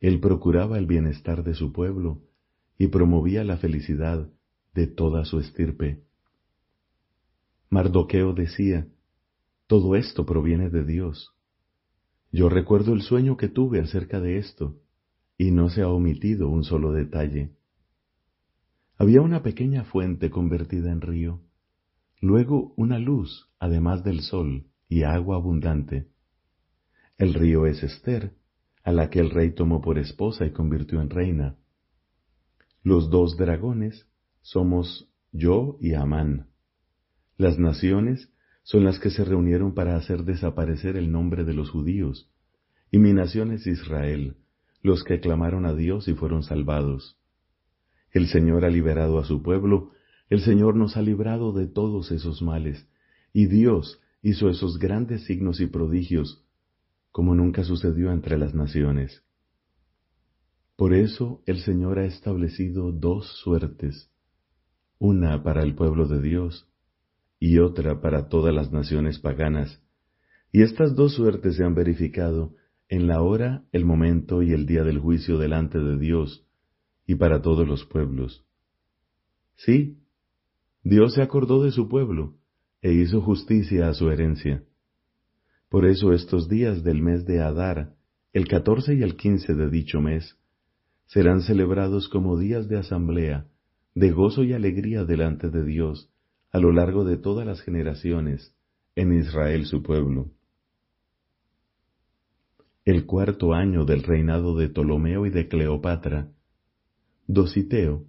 Él 0.00 0.20
procuraba 0.20 0.78
el 0.78 0.86
bienestar 0.86 1.44
de 1.44 1.54
su 1.54 1.72
pueblo 1.72 2.22
y 2.78 2.88
promovía 2.88 3.44
la 3.44 3.58
felicidad 3.58 4.28
de 4.74 4.86
toda 4.86 5.24
su 5.24 5.38
estirpe. 5.38 6.02
Mardoqueo 7.68 8.32
decía, 8.32 8.88
todo 9.66 9.94
esto 9.94 10.26
proviene 10.26 10.70
de 10.70 10.84
Dios. 10.84 11.32
Yo 12.32 12.48
recuerdo 12.48 12.92
el 12.92 13.02
sueño 13.02 13.36
que 13.36 13.48
tuve 13.48 13.80
acerca 13.80 14.20
de 14.20 14.38
esto, 14.38 14.80
y 15.36 15.52
no 15.52 15.70
se 15.70 15.82
ha 15.82 15.88
omitido 15.88 16.48
un 16.48 16.64
solo 16.64 16.92
detalle. 16.92 17.54
Había 18.98 19.22
una 19.22 19.42
pequeña 19.42 19.84
fuente 19.84 20.30
convertida 20.30 20.90
en 20.90 21.00
río, 21.00 21.40
luego 22.20 22.74
una 22.76 22.98
luz, 22.98 23.48
además 23.58 24.04
del 24.04 24.20
sol, 24.20 24.66
y 24.88 25.04
agua 25.04 25.36
abundante. 25.36 26.08
El 27.20 27.34
río 27.34 27.66
es 27.66 27.82
Esther, 27.82 28.32
a 28.82 28.92
la 28.92 29.10
que 29.10 29.20
el 29.20 29.28
rey 29.28 29.54
tomó 29.54 29.82
por 29.82 29.98
esposa 29.98 30.46
y 30.46 30.52
convirtió 30.52 31.02
en 31.02 31.10
reina. 31.10 31.54
Los 32.82 33.10
dos 33.10 33.36
dragones 33.36 34.06
somos 34.40 35.06
yo 35.30 35.76
y 35.82 35.92
Amán. 35.92 36.48
Las 37.36 37.58
naciones 37.58 38.32
son 38.62 38.84
las 38.84 38.98
que 38.98 39.10
se 39.10 39.22
reunieron 39.22 39.74
para 39.74 39.96
hacer 39.96 40.24
desaparecer 40.24 40.96
el 40.96 41.12
nombre 41.12 41.44
de 41.44 41.52
los 41.52 41.68
judíos, 41.68 42.30
y 42.90 42.96
mi 42.96 43.12
nación 43.12 43.52
es 43.52 43.66
Israel, 43.66 44.36
los 44.82 45.04
que 45.04 45.20
clamaron 45.20 45.66
a 45.66 45.74
Dios 45.74 46.08
y 46.08 46.14
fueron 46.14 46.42
salvados. 46.42 47.18
El 48.12 48.28
Señor 48.28 48.64
ha 48.64 48.70
liberado 48.70 49.18
a 49.18 49.26
su 49.26 49.42
pueblo, 49.42 49.90
el 50.30 50.40
Señor 50.40 50.74
nos 50.74 50.96
ha 50.96 51.02
librado 51.02 51.52
de 51.52 51.66
todos 51.66 52.12
esos 52.12 52.40
males, 52.40 52.88
y 53.34 53.44
Dios 53.44 54.00
hizo 54.22 54.48
esos 54.48 54.78
grandes 54.78 55.24
signos 55.24 55.60
y 55.60 55.66
prodigios, 55.66 56.46
como 57.10 57.34
nunca 57.34 57.64
sucedió 57.64 58.12
entre 58.12 58.38
las 58.38 58.54
naciones. 58.54 59.24
Por 60.76 60.94
eso 60.94 61.42
el 61.46 61.58
Señor 61.60 61.98
ha 61.98 62.06
establecido 62.06 62.92
dos 62.92 63.26
suertes, 63.42 64.10
una 64.98 65.42
para 65.42 65.62
el 65.62 65.74
pueblo 65.74 66.06
de 66.06 66.22
Dios 66.22 66.68
y 67.38 67.58
otra 67.58 68.00
para 68.00 68.28
todas 68.28 68.54
las 68.54 68.72
naciones 68.72 69.18
paganas, 69.18 69.82
y 70.52 70.62
estas 70.62 70.94
dos 70.94 71.14
suertes 71.14 71.56
se 71.56 71.64
han 71.64 71.74
verificado 71.74 72.54
en 72.88 73.06
la 73.06 73.22
hora, 73.22 73.64
el 73.72 73.84
momento 73.84 74.42
y 74.42 74.52
el 74.52 74.66
día 74.66 74.82
del 74.82 74.98
juicio 74.98 75.38
delante 75.38 75.78
de 75.78 75.96
Dios, 75.96 76.44
y 77.06 77.14
para 77.14 77.40
todos 77.40 77.66
los 77.66 77.84
pueblos. 77.84 78.44
Sí, 79.56 79.98
Dios 80.82 81.14
se 81.14 81.22
acordó 81.22 81.62
de 81.62 81.70
su 81.70 81.88
pueblo 81.88 82.36
e 82.82 82.92
hizo 82.92 83.20
justicia 83.20 83.88
a 83.88 83.94
su 83.94 84.10
herencia. 84.10 84.64
Por 85.70 85.86
eso 85.86 86.12
estos 86.12 86.48
días 86.48 86.82
del 86.82 87.00
mes 87.00 87.24
de 87.24 87.40
Adar, 87.40 87.94
el 88.32 88.48
catorce 88.48 88.94
y 88.94 89.02
el 89.02 89.16
quince 89.16 89.54
de 89.54 89.70
dicho 89.70 90.00
mes, 90.00 90.36
serán 91.06 91.42
celebrados 91.42 92.08
como 92.08 92.36
días 92.36 92.68
de 92.68 92.76
asamblea, 92.76 93.46
de 93.94 94.10
gozo 94.10 94.42
y 94.42 94.52
alegría 94.52 95.04
delante 95.04 95.48
de 95.48 95.64
Dios, 95.64 96.10
a 96.50 96.58
lo 96.58 96.72
largo 96.72 97.04
de 97.04 97.16
todas 97.16 97.46
las 97.46 97.62
generaciones, 97.62 98.52
en 98.96 99.12
Israel 99.12 99.64
su 99.64 99.82
pueblo. 99.82 100.32
el 102.84 103.06
cuarto 103.06 103.52
año 103.54 103.84
del 103.84 104.02
reinado 104.02 104.56
de 104.56 104.68
Ptolomeo 104.68 105.24
y 105.26 105.30
de 105.30 105.46
Cleopatra, 105.46 106.32
Dositeo, 107.28 108.06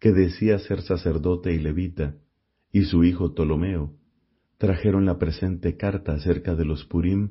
que 0.00 0.10
decía 0.10 0.58
ser 0.58 0.82
sacerdote 0.82 1.52
y 1.52 1.58
levita, 1.60 2.16
y 2.72 2.84
su 2.84 3.04
hijo 3.04 3.34
Ptolomeo, 3.34 3.94
trajeron 4.58 5.04
la 5.04 5.18
presente 5.18 5.76
carta 5.76 6.14
acerca 6.14 6.54
de 6.54 6.64
los 6.64 6.84
Purim, 6.84 7.30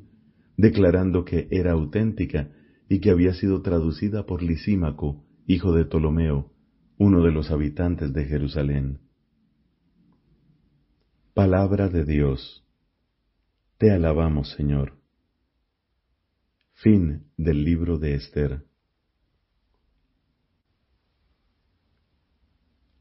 declarando 0.58 1.26
que 1.26 1.48
era 1.52 1.72
auténtica 1.72 2.52
y 2.88 3.00
que 3.00 3.10
había 3.10 3.34
sido 3.34 3.62
traducida 3.62 4.26
por 4.26 4.44
Lisímaco, 4.44 5.24
hijo 5.48 5.74
de 5.74 5.86
Ptolomeo, 5.86 6.52
uno 6.98 7.24
de 7.24 7.32
los 7.32 7.52
habitantes 7.52 8.14
de 8.14 8.26
Jerusalén. 8.26 9.00
Palabra 11.34 11.90
de 11.90 12.06
Dios. 12.06 12.64
Te 13.78 13.92
alabamos, 13.92 14.52
Señor. 14.52 14.94
Fin 16.74 17.26
del 17.38 17.64
libro 17.64 17.98
de 17.98 18.16
Esther. 18.16 18.64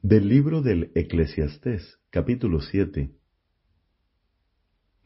Del 0.02 0.28
libro 0.28 0.62
del 0.62 0.90
Eclesiastés, 0.94 1.98
capítulo 2.10 2.60
7. 2.60 3.10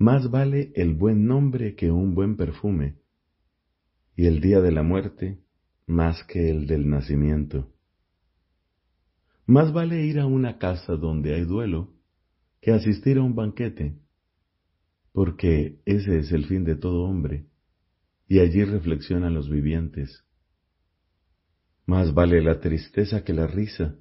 Más 0.00 0.30
vale 0.30 0.70
el 0.76 0.94
buen 0.94 1.26
nombre 1.26 1.74
que 1.74 1.90
un 1.90 2.14
buen 2.14 2.36
perfume, 2.36 2.98
y 4.14 4.26
el 4.26 4.40
día 4.40 4.60
de 4.60 4.70
la 4.70 4.84
muerte 4.84 5.40
más 5.88 6.22
que 6.22 6.50
el 6.50 6.68
del 6.68 6.88
nacimiento. 6.88 7.72
Más 9.44 9.72
vale 9.72 10.06
ir 10.06 10.20
a 10.20 10.26
una 10.26 10.58
casa 10.58 10.94
donde 10.94 11.34
hay 11.34 11.44
duelo 11.44 11.94
que 12.60 12.70
asistir 12.70 13.18
a 13.18 13.22
un 13.22 13.34
banquete, 13.34 13.98
porque 15.12 15.80
ese 15.84 16.20
es 16.20 16.30
el 16.30 16.46
fin 16.46 16.62
de 16.62 16.76
todo 16.76 17.02
hombre, 17.02 17.46
y 18.28 18.38
allí 18.38 18.62
reflexionan 18.62 19.34
los 19.34 19.50
vivientes. 19.50 20.24
Más 21.86 22.14
vale 22.14 22.40
la 22.40 22.60
tristeza 22.60 23.24
que 23.24 23.32
la 23.32 23.48
risa, 23.48 23.96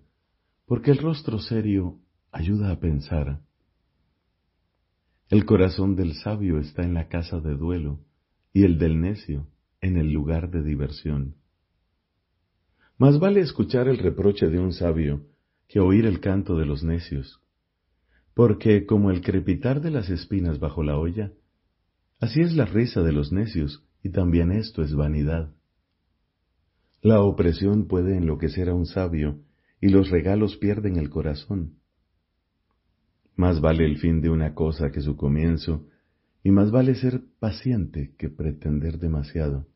porque 0.67 0.91
el 0.91 0.99
rostro 0.99 1.39
serio 1.39 1.99
ayuda 2.31 2.71
a 2.71 2.79
pensar. 2.79 3.46
El 5.29 5.45
corazón 5.45 5.97
del 5.97 6.13
sabio 6.13 6.57
está 6.57 6.83
en 6.83 6.93
la 6.93 7.09
casa 7.09 7.41
de 7.41 7.55
duelo, 7.55 7.99
y 8.53 8.63
el 8.63 8.77
del 8.77 9.01
necio 9.01 9.47
en 9.81 9.97
el 9.97 10.13
lugar 10.13 10.49
de 10.51 10.63
diversión. 10.63 11.35
Más 12.97 13.19
vale 13.19 13.41
escuchar 13.41 13.89
el 13.89 13.97
reproche 13.97 14.47
de 14.47 14.59
un 14.59 14.71
sabio 14.71 15.25
que 15.67 15.81
oír 15.81 16.05
el 16.05 16.21
canto 16.21 16.57
de 16.57 16.65
los 16.65 16.85
necios, 16.85 17.41
porque 18.33 18.85
como 18.85 19.11
el 19.11 19.19
crepitar 19.19 19.81
de 19.81 19.91
las 19.91 20.09
espinas 20.09 20.59
bajo 20.59 20.81
la 20.81 20.97
olla, 20.97 21.33
así 22.21 22.39
es 22.39 22.55
la 22.55 22.65
risa 22.65 23.01
de 23.01 23.11
los 23.11 23.33
necios, 23.33 23.83
y 24.01 24.11
también 24.11 24.53
esto 24.53 24.81
es 24.81 24.95
vanidad. 24.95 25.53
La 27.01 27.19
opresión 27.19 27.87
puede 27.89 28.15
enloquecer 28.15 28.69
a 28.69 28.73
un 28.73 28.85
sabio, 28.85 29.41
y 29.81 29.89
los 29.89 30.09
regalos 30.09 30.55
pierden 30.55 30.95
el 30.95 31.09
corazón. 31.09 31.79
Más 33.37 33.61
vale 33.61 33.85
el 33.85 33.99
fin 33.99 34.19
de 34.19 34.31
una 34.31 34.55
cosa 34.55 34.91
que 34.91 34.99
su 34.99 35.15
comienzo, 35.15 35.87
y 36.43 36.49
más 36.49 36.71
vale 36.71 36.95
ser 36.95 37.21
paciente 37.39 38.15
que 38.17 38.29
pretender 38.29 38.97
demasiado. 38.97 39.67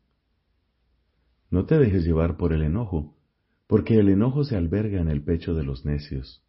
No 1.48 1.64
te 1.64 1.78
dejes 1.78 2.04
llevar 2.04 2.36
por 2.36 2.52
el 2.52 2.62
enojo, 2.62 3.16
porque 3.68 3.98
el 3.98 4.08
enojo 4.08 4.42
se 4.42 4.56
alberga 4.56 5.00
en 5.00 5.08
el 5.08 5.22
pecho 5.22 5.54
de 5.54 5.62
los 5.62 5.84
necios. 5.84 6.44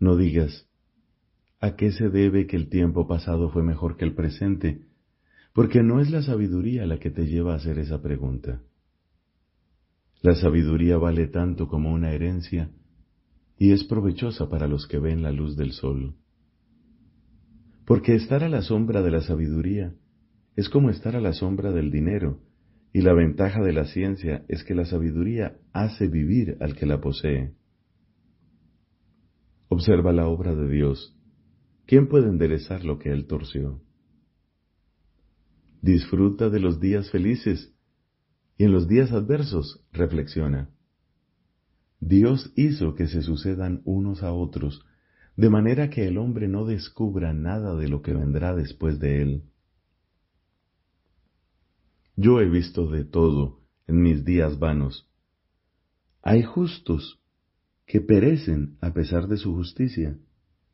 No 0.00 0.16
digas, 0.16 0.68
¿a 1.60 1.76
qué 1.76 1.92
se 1.92 2.08
debe 2.08 2.48
que 2.48 2.56
el 2.56 2.68
tiempo 2.68 3.06
pasado 3.06 3.48
fue 3.50 3.62
mejor 3.62 3.96
que 3.96 4.04
el 4.04 4.14
presente? 4.14 4.88
Porque 5.52 5.84
no 5.84 6.00
es 6.00 6.10
la 6.10 6.22
sabiduría 6.22 6.84
la 6.86 6.98
que 6.98 7.10
te 7.10 7.26
lleva 7.26 7.52
a 7.52 7.56
hacer 7.56 7.78
esa 7.78 8.02
pregunta. 8.02 8.60
La 10.20 10.34
sabiduría 10.34 10.96
vale 10.96 11.28
tanto 11.28 11.68
como 11.68 11.92
una 11.92 12.12
herencia 12.12 12.70
y 13.58 13.72
es 13.72 13.84
provechosa 13.84 14.48
para 14.48 14.68
los 14.68 14.86
que 14.86 14.98
ven 14.98 15.22
la 15.22 15.32
luz 15.32 15.56
del 15.56 15.72
sol. 15.72 16.14
Porque 17.86 18.14
estar 18.14 18.44
a 18.44 18.48
la 18.48 18.62
sombra 18.62 19.02
de 19.02 19.10
la 19.10 19.20
sabiduría 19.20 19.94
es 20.56 20.68
como 20.68 20.90
estar 20.90 21.16
a 21.16 21.20
la 21.20 21.32
sombra 21.32 21.72
del 21.72 21.90
dinero, 21.90 22.40
y 22.92 23.00
la 23.00 23.14
ventaja 23.14 23.62
de 23.62 23.72
la 23.72 23.86
ciencia 23.86 24.44
es 24.48 24.64
que 24.64 24.74
la 24.74 24.84
sabiduría 24.84 25.56
hace 25.72 26.08
vivir 26.08 26.58
al 26.60 26.76
que 26.76 26.86
la 26.86 27.00
posee. 27.00 27.54
Observa 29.68 30.12
la 30.12 30.26
obra 30.28 30.54
de 30.54 30.68
Dios. 30.68 31.16
¿Quién 31.86 32.08
puede 32.08 32.28
enderezar 32.28 32.84
lo 32.84 32.98
que 32.98 33.10
Él 33.10 33.26
torció? 33.26 33.80
Disfruta 35.80 36.50
de 36.50 36.60
los 36.60 36.80
días 36.80 37.10
felices 37.10 37.74
y 38.58 38.64
en 38.64 38.72
los 38.72 38.86
días 38.86 39.12
adversos 39.12 39.84
reflexiona. 39.92 40.70
Dios 42.04 42.52
hizo 42.56 42.96
que 42.96 43.06
se 43.06 43.22
sucedan 43.22 43.80
unos 43.84 44.24
a 44.24 44.32
otros, 44.32 44.84
de 45.36 45.48
manera 45.48 45.88
que 45.88 46.08
el 46.08 46.18
hombre 46.18 46.48
no 46.48 46.64
descubra 46.64 47.32
nada 47.32 47.76
de 47.76 47.88
lo 47.88 48.02
que 48.02 48.12
vendrá 48.12 48.56
después 48.56 48.98
de 48.98 49.22
él. 49.22 49.44
Yo 52.16 52.40
he 52.40 52.48
visto 52.50 52.90
de 52.90 53.04
todo 53.04 53.60
en 53.86 54.02
mis 54.02 54.24
días 54.24 54.58
vanos. 54.58 55.08
Hay 56.22 56.42
justos 56.42 57.20
que 57.86 58.00
perecen 58.00 58.78
a 58.80 58.92
pesar 58.92 59.28
de 59.28 59.36
su 59.36 59.54
justicia, 59.54 60.18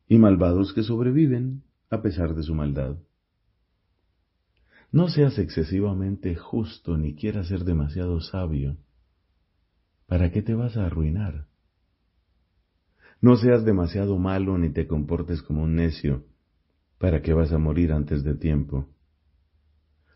y 0.08 0.16
malvados 0.16 0.72
que 0.72 0.82
sobreviven 0.82 1.62
a 1.90 2.00
pesar 2.00 2.34
de 2.36 2.42
su 2.42 2.54
maldad. 2.54 2.96
No 4.90 5.08
seas 5.08 5.38
excesivamente 5.38 6.34
justo 6.36 6.96
ni 6.96 7.14
quieras 7.14 7.48
ser 7.48 7.64
demasiado 7.64 8.22
sabio. 8.22 8.78
¿Para 10.08 10.32
qué 10.32 10.40
te 10.40 10.54
vas 10.54 10.74
a 10.78 10.86
arruinar? 10.86 11.48
No 13.20 13.36
seas 13.36 13.66
demasiado 13.66 14.18
malo 14.18 14.56
ni 14.56 14.70
te 14.70 14.86
comportes 14.86 15.42
como 15.42 15.64
un 15.64 15.76
necio. 15.76 16.24
¿Para 16.96 17.20
qué 17.20 17.34
vas 17.34 17.52
a 17.52 17.58
morir 17.58 17.92
antes 17.92 18.24
de 18.24 18.34
tiempo? 18.34 18.88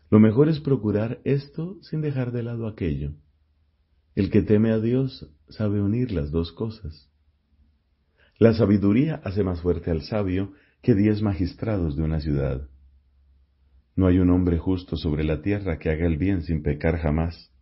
Lo 0.09 0.19
mejor 0.19 0.49
es 0.49 0.59
procurar 0.59 1.21
esto 1.25 1.77
sin 1.83 2.01
dejar 2.01 2.31
de 2.31 2.41
lado 2.41 2.67
aquello. 2.67 3.11
El 4.15 4.31
que 4.31 4.41
teme 4.41 4.71
a 4.71 4.79
Dios 4.79 5.29
sabe 5.49 5.79
unir 5.79 6.11
las 6.11 6.31
dos 6.31 6.51
cosas. 6.51 7.11
La 8.39 8.55
sabiduría 8.55 9.21
hace 9.23 9.43
más 9.43 9.61
fuerte 9.61 9.91
al 9.91 10.01
sabio 10.01 10.53
que 10.81 10.95
diez 10.95 11.21
magistrados 11.21 11.95
de 11.95 12.01
una 12.01 12.19
ciudad. 12.19 12.67
No 13.95 14.07
hay 14.07 14.17
un 14.17 14.31
hombre 14.31 14.57
justo 14.57 14.97
sobre 14.97 15.23
la 15.23 15.43
tierra 15.43 15.77
que 15.77 15.91
haga 15.91 16.07
el 16.07 16.17
bien 16.17 16.41
sin 16.41 16.63
pecar 16.63 16.97
jamás. 16.97 17.52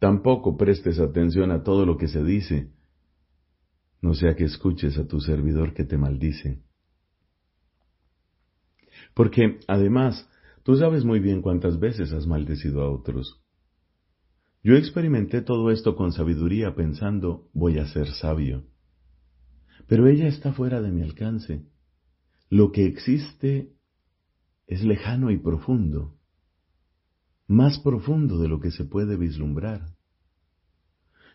Tampoco 0.00 0.56
prestes 0.56 0.98
atención 0.98 1.50
a 1.50 1.62
todo 1.62 1.84
lo 1.84 1.98
que 1.98 2.08
se 2.08 2.24
dice, 2.24 2.72
no 4.00 4.14
sea 4.14 4.34
que 4.34 4.44
escuches 4.44 4.96
a 4.96 5.06
tu 5.06 5.20
servidor 5.20 5.74
que 5.74 5.84
te 5.84 5.98
maldice. 5.98 6.62
Porque, 9.14 9.60
además, 9.68 10.26
tú 10.62 10.76
sabes 10.76 11.04
muy 11.04 11.20
bien 11.20 11.42
cuántas 11.42 11.78
veces 11.78 12.12
has 12.12 12.26
maldecido 12.26 12.80
a 12.80 12.90
otros. 12.90 13.44
Yo 14.62 14.74
experimenté 14.74 15.42
todo 15.42 15.70
esto 15.70 15.96
con 15.96 16.12
sabiduría 16.12 16.74
pensando, 16.74 17.50
voy 17.52 17.78
a 17.78 17.86
ser 17.86 18.08
sabio. 18.08 18.64
Pero 19.86 20.06
ella 20.08 20.28
está 20.28 20.54
fuera 20.54 20.80
de 20.80 20.92
mi 20.92 21.02
alcance. 21.02 21.66
Lo 22.48 22.72
que 22.72 22.86
existe 22.86 23.74
es 24.66 24.82
lejano 24.82 25.30
y 25.30 25.36
profundo, 25.36 26.16
más 27.50 27.80
profundo 27.80 28.38
de 28.38 28.46
lo 28.46 28.60
que 28.60 28.70
se 28.70 28.84
puede 28.84 29.16
vislumbrar. 29.16 29.96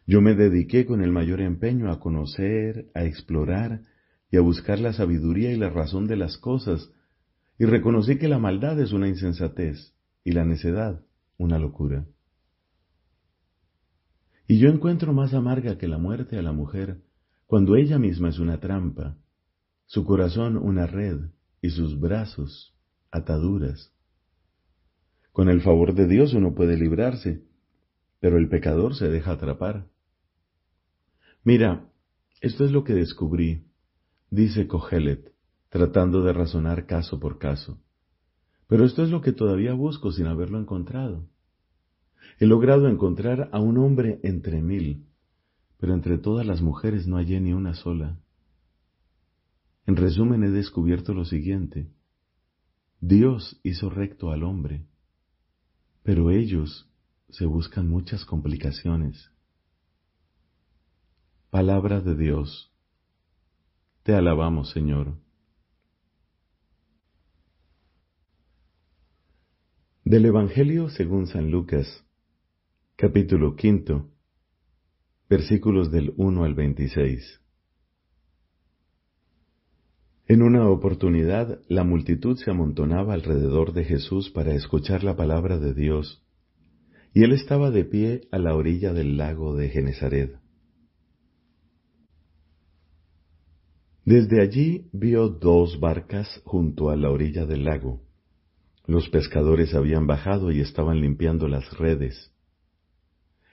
Yo 0.07 0.22
me 0.22 0.34
dediqué 0.34 0.86
con 0.86 1.01
el 1.01 1.12
mayor 1.12 1.41
empeño 1.41 1.91
a 1.91 2.00
conocer, 2.00 2.89
a 2.93 3.03
explorar 3.03 3.81
y 4.31 4.38
a 4.38 4.41
buscar 4.41 4.79
la 4.79 4.93
sabiduría 4.93 5.51
y 5.51 5.57
la 5.57 5.69
razón 5.69 6.07
de 6.07 6.15
las 6.15 6.38
cosas 6.38 6.89
y 7.60 7.65
reconocí 7.65 8.17
que 8.17 8.29
la 8.29 8.39
maldad 8.39 8.79
es 8.79 8.93
una 8.93 9.10
insensatez 9.10 9.93
y 10.24 10.31
la 10.31 10.45
necedad 10.45 11.03
una 11.38 11.60
locura. 11.60 12.05
Y 14.48 14.60
yo 14.60 14.69
encuentro 14.69 15.12
más 15.12 15.34
amarga 15.34 15.77
que 15.77 15.89
la 15.89 15.98
muerte 15.98 16.38
a 16.38 16.41
la 16.41 16.53
mujer 16.53 17.01
cuando 17.45 17.75
ella 17.75 18.00
misma 18.00 18.29
es 18.29 18.39
una 18.39 18.62
trampa, 18.62 19.17
su 19.86 20.05
corazón 20.05 20.55
una 20.55 20.88
red 20.88 21.25
y 21.62 21.72
sus 21.72 22.00
brazos 22.00 22.74
ataduras. 23.12 23.94
Con 25.35 25.49
el 25.49 25.59
favor 25.59 25.93
de 25.95 26.07
Dios 26.07 26.33
uno 26.33 26.55
puede 26.55 26.77
librarse, 26.77 27.43
pero 28.21 28.37
el 28.37 28.47
pecador 28.47 28.95
se 28.95 29.09
deja 29.09 29.33
atrapar. 29.33 29.89
Mira, 31.43 31.91
esto 32.39 32.63
es 32.63 32.71
lo 32.71 32.85
que 32.85 32.93
descubrí, 32.93 33.65
dice 34.29 34.65
Cogelet, 34.65 35.33
tratando 35.67 36.23
de 36.23 36.31
razonar 36.31 36.85
caso 36.85 37.19
por 37.19 37.37
caso. 37.37 37.81
Pero 38.67 38.85
esto 38.85 39.03
es 39.03 39.09
lo 39.09 39.19
que 39.19 39.33
todavía 39.33 39.73
busco 39.73 40.13
sin 40.13 40.27
haberlo 40.27 40.57
encontrado. 40.57 41.27
He 42.39 42.45
logrado 42.45 42.87
encontrar 42.87 43.49
a 43.51 43.59
un 43.59 43.77
hombre 43.77 44.21
entre 44.23 44.61
mil, 44.61 45.05
pero 45.77 45.93
entre 45.93 46.17
todas 46.17 46.45
las 46.45 46.61
mujeres 46.61 47.07
no 47.07 47.17
hallé 47.17 47.41
ni 47.41 47.51
una 47.51 47.73
sola. 47.73 48.17
En 49.85 49.97
resumen, 49.97 50.45
he 50.45 50.49
descubierto 50.49 51.13
lo 51.13 51.25
siguiente. 51.25 51.89
Dios 53.01 53.59
hizo 53.63 53.89
recto 53.89 54.31
al 54.31 54.43
hombre, 54.43 54.85
pero 56.05 56.29
ellos 56.29 56.88
se 57.29 57.47
buscan 57.47 57.89
muchas 57.89 58.25
complicaciones. 58.25 59.31
Palabra 61.50 62.00
de 62.00 62.15
Dios. 62.15 62.71
Te 64.03 64.13
alabamos, 64.13 64.69
Señor. 64.69 65.17
Del 70.03 70.27
Evangelio 70.27 70.89
según 70.89 71.25
San 71.25 71.50
Lucas, 71.50 72.05
capítulo 72.95 73.55
quinto, 73.55 74.12
versículos 75.27 75.91
del 75.91 76.13
1 76.17 76.43
al 76.43 76.53
26. 76.53 77.41
En 80.27 80.41
una 80.41 80.67
oportunidad, 80.70 81.60
la 81.67 81.84
multitud 81.84 82.38
se 82.38 82.50
amontonaba 82.50 83.13
alrededor 83.13 83.74
de 83.74 83.84
Jesús 83.84 84.32
para 84.32 84.55
escuchar 84.55 85.03
la 85.03 85.15
palabra 85.15 85.60
de 85.60 85.75
Dios, 85.75 86.24
y 87.13 87.24
él 87.24 87.32
estaba 87.32 87.70
de 87.70 87.86
pie 87.86 88.22
a 88.32 88.39
la 88.39 88.55
orilla 88.55 88.91
del 88.91 89.17
lago 89.17 89.55
de 89.55 89.70
Genezaret. 89.70 90.39
Desde 94.03 94.41
allí 94.41 94.89
vio 94.94 95.29
dos 95.29 95.79
barcas 95.79 96.41
junto 96.44 96.89
a 96.89 96.96
la 96.96 97.12
orilla 97.12 97.46
del 97.46 97.63
lago. 97.63 98.01
Los 98.88 99.10
pescadores 99.10 99.75
habían 99.75 100.08
bajado 100.08 100.51
y 100.51 100.60
estaban 100.60 101.01
limpiando 101.01 101.48
las 101.48 101.77
redes. 101.77 102.32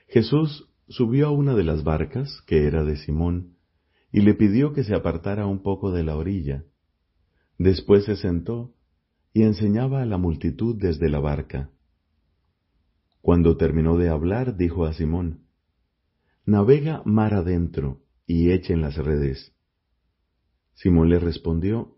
Jesús 0.07 0.69
subió 0.87 1.27
a 1.27 1.31
una 1.31 1.55
de 1.55 1.63
las 1.63 1.83
barcas, 1.83 2.41
que 2.45 2.65
era 2.65 2.83
de 2.83 2.97
Simón, 2.97 3.52
y 4.13 4.21
le 4.21 4.35
pidió 4.35 4.73
que 4.73 4.83
se 4.83 4.93
apartara 4.93 5.47
un 5.47 5.63
poco 5.63 5.91
de 5.91 6.03
la 6.03 6.15
orilla. 6.15 6.63
Después 7.57 8.05
se 8.05 8.15
sentó 8.15 8.75
y 9.33 9.41
enseñaba 9.41 10.03
a 10.03 10.05
la 10.05 10.19
multitud 10.19 10.77
desde 10.79 11.09
la 11.09 11.19
barca. 11.19 11.71
Cuando 13.21 13.57
terminó 13.57 13.97
de 13.97 14.09
hablar, 14.09 14.55
dijo 14.55 14.85
a 14.85 14.93
Simón, 14.93 15.47
Navega 16.45 17.01
mar 17.05 17.33
adentro 17.33 18.03
y 18.27 18.51
echen 18.51 18.81
las 18.81 18.97
redes. 18.97 19.51
Simón 20.75 21.09
le 21.09 21.17
respondió, 21.17 21.97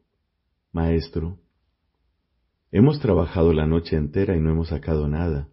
Maestro, 0.72 1.42
hemos 2.72 3.02
trabajado 3.02 3.52
la 3.52 3.68
noche 3.68 3.98
entera 3.98 4.38
y 4.38 4.40
no 4.40 4.52
hemos 4.52 4.70
sacado 4.70 5.10
nada, 5.10 5.50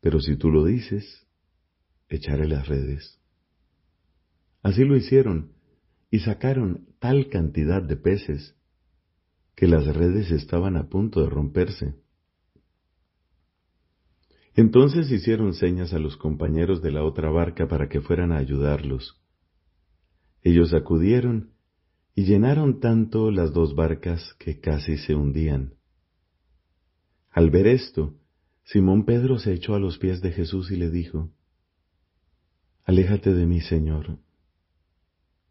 pero 0.00 0.18
si 0.20 0.36
tú 0.36 0.50
lo 0.50 0.64
dices, 0.64 1.28
echaré 2.08 2.48
las 2.48 2.66
redes. 2.66 3.17
Así 4.68 4.84
lo 4.84 4.98
hicieron 4.98 5.52
y 6.10 6.18
sacaron 6.18 6.88
tal 6.98 7.30
cantidad 7.30 7.82
de 7.82 7.96
peces 7.96 8.54
que 9.56 9.66
las 9.66 9.86
redes 9.96 10.30
estaban 10.30 10.76
a 10.76 10.90
punto 10.90 11.22
de 11.22 11.30
romperse. 11.30 11.94
Entonces 14.54 15.10
hicieron 15.10 15.54
señas 15.54 15.94
a 15.94 15.98
los 15.98 16.18
compañeros 16.18 16.82
de 16.82 16.90
la 16.90 17.02
otra 17.02 17.30
barca 17.30 17.66
para 17.66 17.88
que 17.88 18.02
fueran 18.02 18.30
a 18.30 18.36
ayudarlos. 18.36 19.18
Ellos 20.42 20.74
acudieron 20.74 21.54
y 22.14 22.24
llenaron 22.24 22.78
tanto 22.78 23.30
las 23.30 23.54
dos 23.54 23.74
barcas 23.74 24.34
que 24.38 24.60
casi 24.60 24.98
se 24.98 25.14
hundían. 25.14 25.76
Al 27.30 27.48
ver 27.48 27.68
esto, 27.68 28.18
Simón 28.64 29.06
Pedro 29.06 29.38
se 29.38 29.54
echó 29.54 29.74
a 29.74 29.80
los 29.80 29.96
pies 29.96 30.20
de 30.20 30.30
Jesús 30.32 30.70
y 30.70 30.76
le 30.76 30.90
dijo, 30.90 31.30
Aléjate 32.84 33.32
de 33.32 33.46
mí, 33.46 33.62
Señor, 33.62 34.18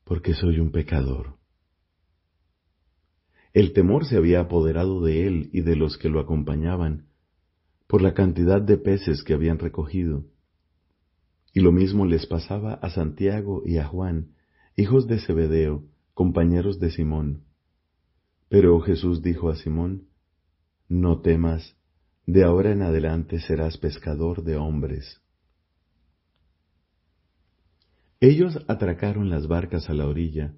porque 0.07 0.33
soy 0.33 0.59
un 0.59 0.71
pecador. 0.71 1.35
El 3.53 3.73
temor 3.73 4.05
se 4.05 4.15
había 4.15 4.39
apoderado 4.39 5.01
de 5.01 5.27
él 5.27 5.49
y 5.51 5.61
de 5.61 5.75
los 5.75 5.97
que 5.97 6.09
lo 6.09 6.21
acompañaban, 6.21 7.07
por 7.87 8.01
la 8.01 8.13
cantidad 8.13 8.61
de 8.61 8.77
peces 8.77 9.23
que 9.23 9.33
habían 9.33 9.59
recogido. 9.59 10.25
Y 11.53 11.59
lo 11.59 11.71
mismo 11.71 12.05
les 12.05 12.25
pasaba 12.25 12.73
a 12.75 12.89
Santiago 12.89 13.63
y 13.65 13.77
a 13.77 13.85
Juan, 13.85 14.35
hijos 14.75 15.07
de 15.07 15.19
Zebedeo, 15.19 15.83
compañeros 16.13 16.79
de 16.79 16.91
Simón. 16.91 17.43
Pero 18.47 18.79
Jesús 18.79 19.21
dijo 19.21 19.49
a 19.49 19.55
Simón, 19.55 20.07
No 20.87 21.21
temas, 21.21 21.75
de 22.25 22.43
ahora 22.43 22.71
en 22.71 22.81
adelante 22.81 23.39
serás 23.39 23.77
pescador 23.77 24.43
de 24.43 24.55
hombres. 24.55 25.21
Ellos 28.19 28.57
atracaron 28.67 29.29
las 29.29 29.47
barcas 29.47 29.89
a 29.89 29.93
la 29.93 30.07
orilla, 30.07 30.55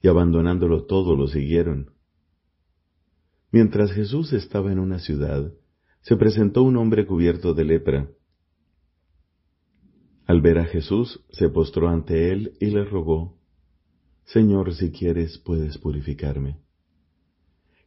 y 0.00 0.08
abandonándolo 0.08 0.86
todo 0.86 1.16
lo 1.16 1.28
siguieron. 1.28 1.92
Mientras 3.50 3.92
Jesús 3.92 4.32
estaba 4.32 4.72
en 4.72 4.78
una 4.78 4.98
ciudad, 4.98 5.52
se 6.02 6.16
presentó 6.16 6.62
un 6.62 6.76
hombre 6.76 7.06
cubierto 7.06 7.54
de 7.54 7.64
lepra. 7.64 8.10
Al 10.26 10.40
ver 10.40 10.58
a 10.58 10.64
Jesús, 10.66 11.24
se 11.30 11.48
postró 11.48 11.88
ante 11.88 12.30
él 12.32 12.52
y 12.60 12.66
le 12.66 12.84
rogó, 12.84 13.38
Señor, 14.24 14.74
si 14.74 14.90
quieres, 14.90 15.38
puedes 15.38 15.78
purificarme. 15.78 16.58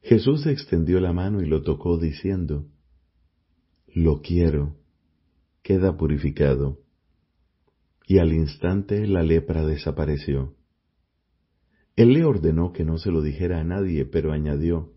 Jesús 0.02 0.48
extendió 0.48 1.00
la 1.00 1.14
mano 1.14 1.42
y 1.42 1.46
lo 1.46 1.62
tocó 1.62 2.00
diciendo, 2.00 2.66
Lo 3.88 4.22
quiero, 4.22 4.76
queda 5.62 5.98
purificado. 5.98 6.80
Y 8.12 8.18
al 8.18 8.34
instante 8.34 9.08
la 9.08 9.24
lepra 9.24 9.66
desapareció. 9.66 10.54
Él 11.96 12.12
le 12.12 12.26
ordenó 12.26 12.74
que 12.74 12.84
no 12.84 12.98
se 12.98 13.10
lo 13.10 13.22
dijera 13.22 13.62
a 13.62 13.64
nadie, 13.64 14.04
pero 14.04 14.34
añadió, 14.34 14.92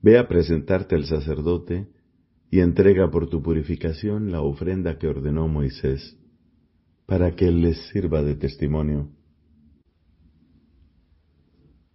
Ve 0.00 0.18
a 0.18 0.26
presentarte 0.26 0.94
al 0.94 1.04
sacerdote 1.04 1.90
y 2.50 2.60
entrega 2.60 3.10
por 3.10 3.28
tu 3.28 3.42
purificación 3.42 4.32
la 4.32 4.40
ofrenda 4.40 4.96
que 4.96 5.06
ordenó 5.06 5.48
Moisés, 5.48 6.18
para 7.04 7.36
que 7.36 7.48
él 7.48 7.60
les 7.60 7.76
sirva 7.88 8.22
de 8.22 8.36
testimonio. 8.36 9.10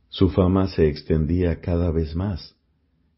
Su 0.10 0.30
fama 0.30 0.68
se 0.68 0.90
extendía 0.90 1.60
cada 1.60 1.90
vez 1.90 2.16
más, 2.16 2.56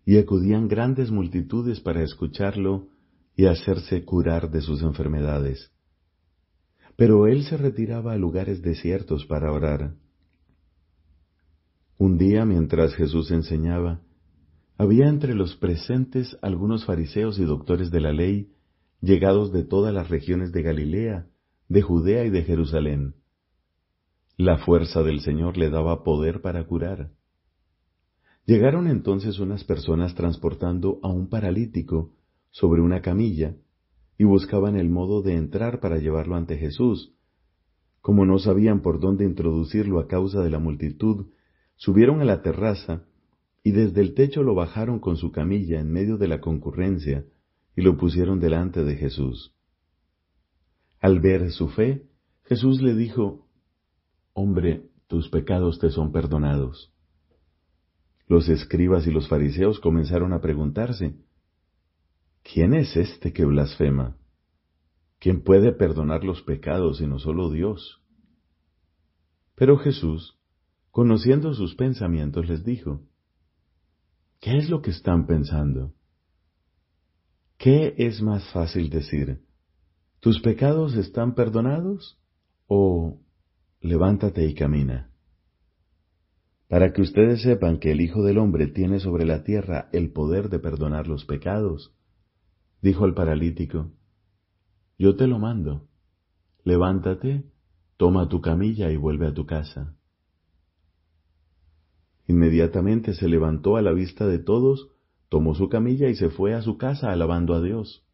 y 0.05 0.17
acudían 0.17 0.69
grandes 0.69 1.11
multitudes 1.11 1.81
para 1.81 2.03
escucharlo 2.03 2.87
y 3.35 3.47
hacerse 3.47 4.05
curar 4.05 4.49
de 4.49 4.61
sus 4.61 4.81
enfermedades. 4.81 5.72
Pero 7.03 7.27
él 7.27 7.43
se 7.43 7.57
retiraba 7.57 8.13
a 8.13 8.17
lugares 8.17 8.61
desiertos 8.61 9.25
para 9.25 9.51
orar. 9.51 9.95
Un 11.97 12.17
día, 12.17 12.45
mientras 12.45 12.95
Jesús 12.95 13.29
enseñaba, 13.29 13.99
había 14.77 15.09
entre 15.09 15.35
los 15.35 15.57
presentes 15.57 16.37
algunos 16.41 16.85
fariseos 16.85 17.39
y 17.39 17.43
doctores 17.43 17.91
de 17.91 17.99
la 17.99 18.13
ley, 18.13 18.53
llegados 19.01 19.51
de 19.51 19.65
todas 19.65 19.93
las 19.93 20.09
regiones 20.09 20.53
de 20.53 20.61
Galilea, 20.61 21.27
de 21.67 21.81
Judea 21.81 22.23
y 22.23 22.29
de 22.29 22.43
Jerusalén. 22.43 23.15
La 24.37 24.59
fuerza 24.59 25.03
del 25.03 25.19
Señor 25.19 25.57
le 25.57 25.69
daba 25.69 26.05
poder 26.05 26.39
para 26.39 26.63
curar. 26.63 27.11
Llegaron 28.45 28.87
entonces 28.87 29.39
unas 29.39 29.65
personas 29.65 30.15
transportando 30.15 31.01
a 31.03 31.09
un 31.09 31.27
paralítico 31.27 32.13
sobre 32.51 32.81
una 32.81 33.01
camilla 33.01 33.57
y 34.23 34.25
buscaban 34.25 34.77
el 34.77 34.89
modo 34.89 35.21
de 35.21 35.35
entrar 35.35 35.81
para 35.81 35.97
llevarlo 35.97 36.37
ante 36.37 36.57
Jesús. 36.57 37.13
Como 37.99 38.25
no 38.25 38.39
sabían 38.39 38.81
por 38.81 39.01
dónde 39.01 39.25
introducirlo 39.25 39.99
a 39.99 40.07
causa 40.07 40.41
de 40.41 40.49
la 40.49 40.59
multitud, 40.59 41.25
subieron 41.75 42.21
a 42.21 42.23
la 42.23 42.41
terraza 42.41 43.03
y 43.63 43.71
desde 43.71 43.99
el 43.99 44.13
techo 44.13 44.41
lo 44.41 44.55
bajaron 44.55 44.99
con 44.99 45.17
su 45.17 45.33
camilla 45.33 45.81
en 45.81 45.91
medio 45.91 46.17
de 46.17 46.29
la 46.29 46.39
concurrencia 46.39 47.25
y 47.75 47.81
lo 47.81 47.97
pusieron 47.97 48.39
delante 48.39 48.85
de 48.85 48.95
Jesús. 48.95 49.57
Al 51.01 51.19
ver 51.19 51.51
su 51.51 51.67
fe, 51.67 52.07
Jesús 52.43 52.81
le 52.81 52.95
dijo, 52.95 53.49
Hombre, 54.31 54.87
tus 55.07 55.27
pecados 55.27 55.79
te 55.79 55.89
son 55.89 56.13
perdonados. 56.13 56.93
Los 58.29 58.47
escribas 58.47 59.05
y 59.05 59.11
los 59.11 59.27
fariseos 59.27 59.81
comenzaron 59.81 60.31
a 60.31 60.39
preguntarse, 60.39 61.13
¿quién 62.43 62.73
es 62.73 62.95
este 62.95 63.33
que 63.33 63.45
blasfema? 63.45 64.17
¿Quién 65.19 65.43
puede 65.43 65.71
perdonar 65.71 66.23
los 66.23 66.41
pecados 66.41 66.97
sino 66.97 67.19
solo 67.19 67.49
Dios? 67.49 68.01
Pero 69.55 69.77
Jesús, 69.77 70.37
conociendo 70.91 71.53
sus 71.53 71.75
pensamientos, 71.75 72.47
les 72.47 72.63
dijo, 72.63 73.01
¿qué 74.39 74.57
es 74.57 74.69
lo 74.69 74.81
que 74.81 74.91
están 74.91 75.25
pensando? 75.25 75.93
¿Qué 77.57 77.95
es 77.97 78.21
más 78.21 78.51
fácil 78.51 78.89
decir? 78.89 79.41
¿Tus 80.19 80.41
pecados 80.41 80.95
están 80.95 81.35
perdonados? 81.35 82.19
¿O 82.67 83.23
levántate 83.83 84.45
y 84.45 84.55
camina. 84.55 85.11
Para 86.69 86.93
que 86.93 87.01
ustedes 87.01 87.41
sepan 87.41 87.79
que 87.79 87.91
el 87.91 88.01
Hijo 88.01 88.23
del 88.23 88.37
Hombre 88.37 88.67
tiene 88.67 88.99
sobre 88.99 89.25
la 89.25 89.43
tierra 89.43 89.89
el 89.91 90.11
poder 90.11 90.49
de 90.49 90.59
perdonar 90.59 91.07
los 91.07 91.25
pecados, 91.25 91.93
dijo 92.83 93.05
al 93.05 93.13
paralítico, 93.13 93.91
yo 94.99 95.15
te 95.15 95.25
lo 95.25 95.39
mando, 95.39 95.87
levántate, 96.65 97.49
toma 97.95 98.27
tu 98.27 98.41
camilla 98.41 98.91
y 98.91 98.97
vuelve 98.97 99.25
a 99.25 99.33
tu 99.33 99.45
casa. 99.45 99.95
Inmediatamente 102.27 103.13
se 103.13 103.29
levantó 103.29 103.77
a 103.77 103.81
la 103.81 103.93
vista 103.93 104.27
de 104.27 104.37
todos, 104.37 104.89
tomó 105.29 105.55
su 105.55 105.69
camilla 105.69 106.09
y 106.09 106.15
se 106.15 106.29
fue 106.29 106.53
a 106.53 106.61
su 106.61 106.77
casa 106.77 107.11
alabando 107.11 107.53
a 107.53 107.61
Dios. 107.61 108.05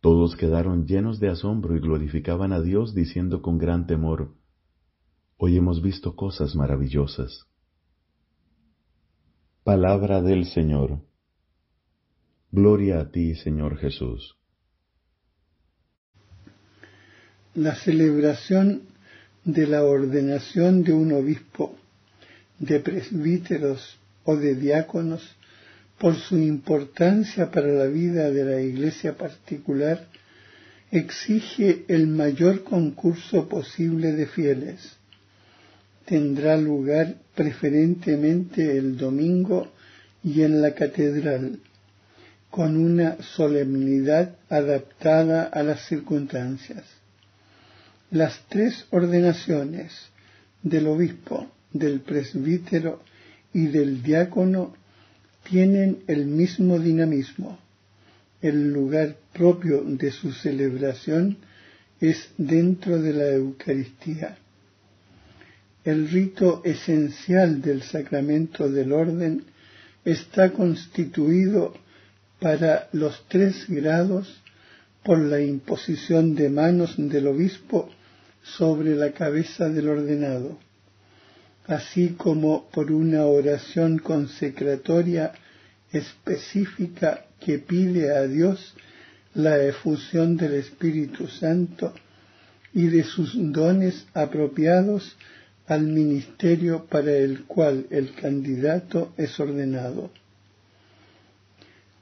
Todos 0.00 0.36
quedaron 0.36 0.86
llenos 0.86 1.20
de 1.20 1.30
asombro 1.30 1.76
y 1.76 1.80
glorificaban 1.80 2.52
a 2.52 2.60
Dios 2.60 2.94
diciendo 2.94 3.40
con 3.40 3.56
gran 3.56 3.86
temor, 3.86 4.34
Hoy 5.38 5.56
hemos 5.56 5.80
visto 5.80 6.16
cosas 6.16 6.54
maravillosas. 6.54 7.46
Palabra 9.64 10.20
del 10.20 10.44
Señor. 10.44 11.09
Gloria 12.52 13.00
a 13.00 13.10
ti, 13.10 13.36
Señor 13.36 13.78
Jesús. 13.78 14.34
La 17.54 17.76
celebración 17.76 18.82
de 19.44 19.68
la 19.68 19.84
ordenación 19.84 20.82
de 20.82 20.92
un 20.92 21.12
obispo, 21.12 21.76
de 22.58 22.80
presbíteros 22.80 23.98
o 24.24 24.36
de 24.36 24.56
diáconos 24.56 25.36
por 25.98 26.16
su 26.16 26.38
importancia 26.38 27.52
para 27.52 27.68
la 27.68 27.86
vida 27.86 28.30
de 28.30 28.44
la 28.44 28.60
iglesia 28.60 29.16
particular, 29.16 30.08
exige 30.90 31.84
el 31.86 32.08
mayor 32.08 32.64
concurso 32.64 33.48
posible 33.48 34.12
de 34.12 34.26
fieles. 34.26 34.96
Tendrá 36.04 36.56
lugar 36.56 37.14
preferentemente 37.36 38.76
el 38.76 38.96
domingo 38.96 39.68
y 40.24 40.42
en 40.42 40.60
la 40.60 40.74
catedral, 40.74 41.60
con 42.50 42.76
una 42.76 43.22
solemnidad 43.22 44.36
adaptada 44.48 45.44
a 45.44 45.62
las 45.62 45.86
circunstancias. 45.86 46.84
Las 48.10 48.42
tres 48.48 48.86
ordenaciones 48.90 49.92
del 50.62 50.88
obispo, 50.88 51.48
del 51.72 52.00
presbítero 52.00 53.02
y 53.54 53.68
del 53.68 54.02
diácono 54.02 54.74
tienen 55.48 56.02
el 56.08 56.26
mismo 56.26 56.78
dinamismo. 56.78 57.58
El 58.42 58.72
lugar 58.72 59.16
propio 59.32 59.82
de 59.84 60.10
su 60.10 60.32
celebración 60.32 61.36
es 62.00 62.30
dentro 62.36 63.00
de 63.00 63.12
la 63.12 63.28
Eucaristía. 63.28 64.38
El 65.84 66.08
rito 66.08 66.62
esencial 66.64 67.62
del 67.62 67.82
sacramento 67.82 68.68
del 68.68 68.92
orden 68.92 69.44
está 70.04 70.52
constituido 70.52 71.74
para 72.40 72.88
los 72.92 73.24
tres 73.28 73.66
grados 73.68 74.40
por 75.02 75.18
la 75.18 75.40
imposición 75.40 76.34
de 76.34 76.50
manos 76.50 76.94
del 76.96 77.26
obispo 77.26 77.88
sobre 78.42 78.96
la 78.96 79.12
cabeza 79.12 79.68
del 79.68 79.88
ordenado 79.88 80.58
así 81.70 82.14
como 82.16 82.68
por 82.70 82.90
una 82.90 83.26
oración 83.26 83.98
consecratoria 83.98 85.32
específica 85.92 87.26
que 87.38 87.58
pide 87.58 88.16
a 88.16 88.26
Dios 88.26 88.74
la 89.34 89.62
efusión 89.62 90.36
del 90.36 90.54
Espíritu 90.54 91.28
Santo 91.28 91.94
y 92.74 92.86
de 92.88 93.04
sus 93.04 93.32
dones 93.52 94.06
apropiados 94.14 95.16
al 95.68 95.82
ministerio 95.82 96.86
para 96.86 97.12
el 97.12 97.44
cual 97.44 97.86
el 97.90 98.14
candidato 98.14 99.12
es 99.16 99.38
ordenado. 99.38 100.10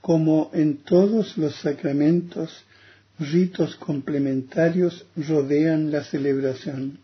Como 0.01 0.51
en 0.55 0.79
todos 0.79 1.37
los 1.37 1.55
sacramentos, 1.57 2.65
ritos 3.19 3.77
complementarios 3.77 5.07
rodean 5.17 5.91
la 5.91 6.05
celebración. 6.05 6.99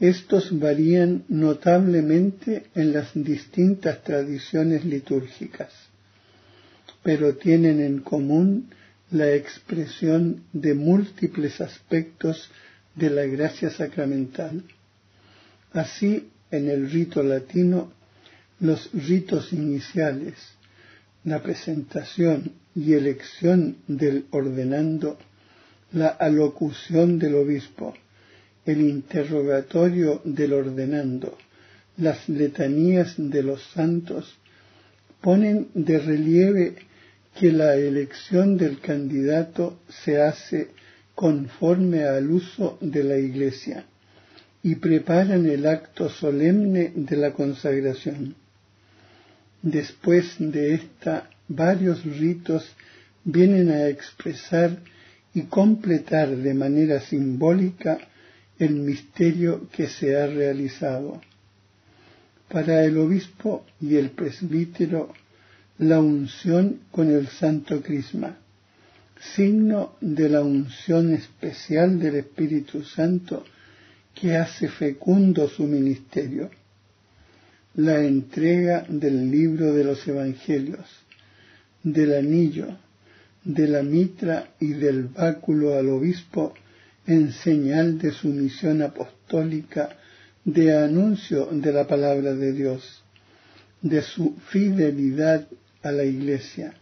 Estos 0.00 0.58
varían 0.58 1.24
notablemente 1.28 2.64
en 2.74 2.92
las 2.92 3.10
distintas 3.14 4.02
tradiciones 4.02 4.84
litúrgicas, 4.84 5.70
pero 7.02 7.36
tienen 7.36 7.80
en 7.80 8.00
común 8.00 8.70
la 9.10 9.32
expresión 9.32 10.42
de 10.52 10.74
múltiples 10.74 11.60
aspectos 11.60 12.50
de 12.96 13.10
la 13.10 13.24
gracia 13.26 13.70
sacramental. 13.70 14.64
Así, 15.72 16.28
en 16.50 16.68
el 16.68 16.90
rito 16.90 17.22
latino, 17.22 17.92
los 18.60 18.90
ritos 18.92 19.52
iniciales, 19.52 20.34
la 21.24 21.42
presentación 21.42 22.52
y 22.74 22.92
elección 22.92 23.76
del 23.86 24.26
ordenando, 24.30 25.18
la 25.92 26.08
alocución 26.08 27.18
del 27.18 27.34
obispo, 27.36 27.94
el 28.66 28.80
interrogatorio 28.80 30.20
del 30.24 30.52
ordenando, 30.52 31.38
las 31.96 32.28
letanías 32.28 33.14
de 33.16 33.42
los 33.42 33.62
santos, 33.72 34.36
ponen 35.20 35.68
de 35.74 35.98
relieve 35.98 36.76
que 37.38 37.52
la 37.52 37.74
elección 37.76 38.56
del 38.56 38.80
candidato 38.80 39.78
se 39.88 40.20
hace 40.20 40.68
conforme 41.14 42.04
al 42.04 42.30
uso 42.30 42.76
de 42.80 43.04
la 43.04 43.16
Iglesia 43.16 43.86
y 44.62 44.76
preparan 44.76 45.46
el 45.46 45.66
acto 45.66 46.08
solemne 46.08 46.92
de 46.94 47.16
la 47.16 47.32
consagración. 47.32 48.34
Después 49.64 50.36
de 50.38 50.74
esta, 50.74 51.30
varios 51.48 52.04
ritos 52.04 52.70
vienen 53.24 53.70
a 53.70 53.88
expresar 53.88 54.76
y 55.32 55.44
completar 55.44 56.36
de 56.36 56.52
manera 56.52 57.00
simbólica 57.00 57.96
el 58.58 58.74
misterio 58.74 59.66
que 59.70 59.88
se 59.88 60.18
ha 60.18 60.26
realizado. 60.26 61.18
Para 62.50 62.84
el 62.84 62.98
obispo 62.98 63.64
y 63.80 63.96
el 63.96 64.10
presbítero, 64.10 65.14
la 65.78 65.98
unción 65.98 66.80
con 66.90 67.10
el 67.10 67.28
Santo 67.28 67.80
Crisma, 67.80 68.36
signo 69.34 69.94
de 70.02 70.28
la 70.28 70.42
unción 70.42 71.14
especial 71.14 71.98
del 71.98 72.16
Espíritu 72.16 72.84
Santo 72.84 73.46
que 74.14 74.36
hace 74.36 74.68
fecundo 74.68 75.48
su 75.48 75.64
ministerio. 75.64 76.50
La 77.76 78.04
entrega 78.04 78.86
del 78.88 79.30
libro 79.30 79.74
de 79.74 79.82
los 79.82 80.06
Evangelios, 80.06 80.86
del 81.82 82.14
anillo, 82.14 82.78
de 83.42 83.66
la 83.66 83.82
mitra 83.82 84.54
y 84.60 84.74
del 84.74 85.04
báculo 85.08 85.74
al 85.74 85.88
obispo 85.88 86.54
en 87.06 87.32
señal 87.32 87.98
de 87.98 88.12
su 88.12 88.28
misión 88.28 88.80
apostólica 88.80 89.96
de 90.44 90.76
anuncio 90.76 91.46
de 91.46 91.72
la 91.72 91.86
palabra 91.86 92.34
de 92.34 92.52
Dios, 92.52 93.02
de 93.82 94.02
su 94.02 94.36
fidelidad 94.48 95.46
a 95.82 95.92
la 95.92 96.04
Iglesia, 96.04 96.74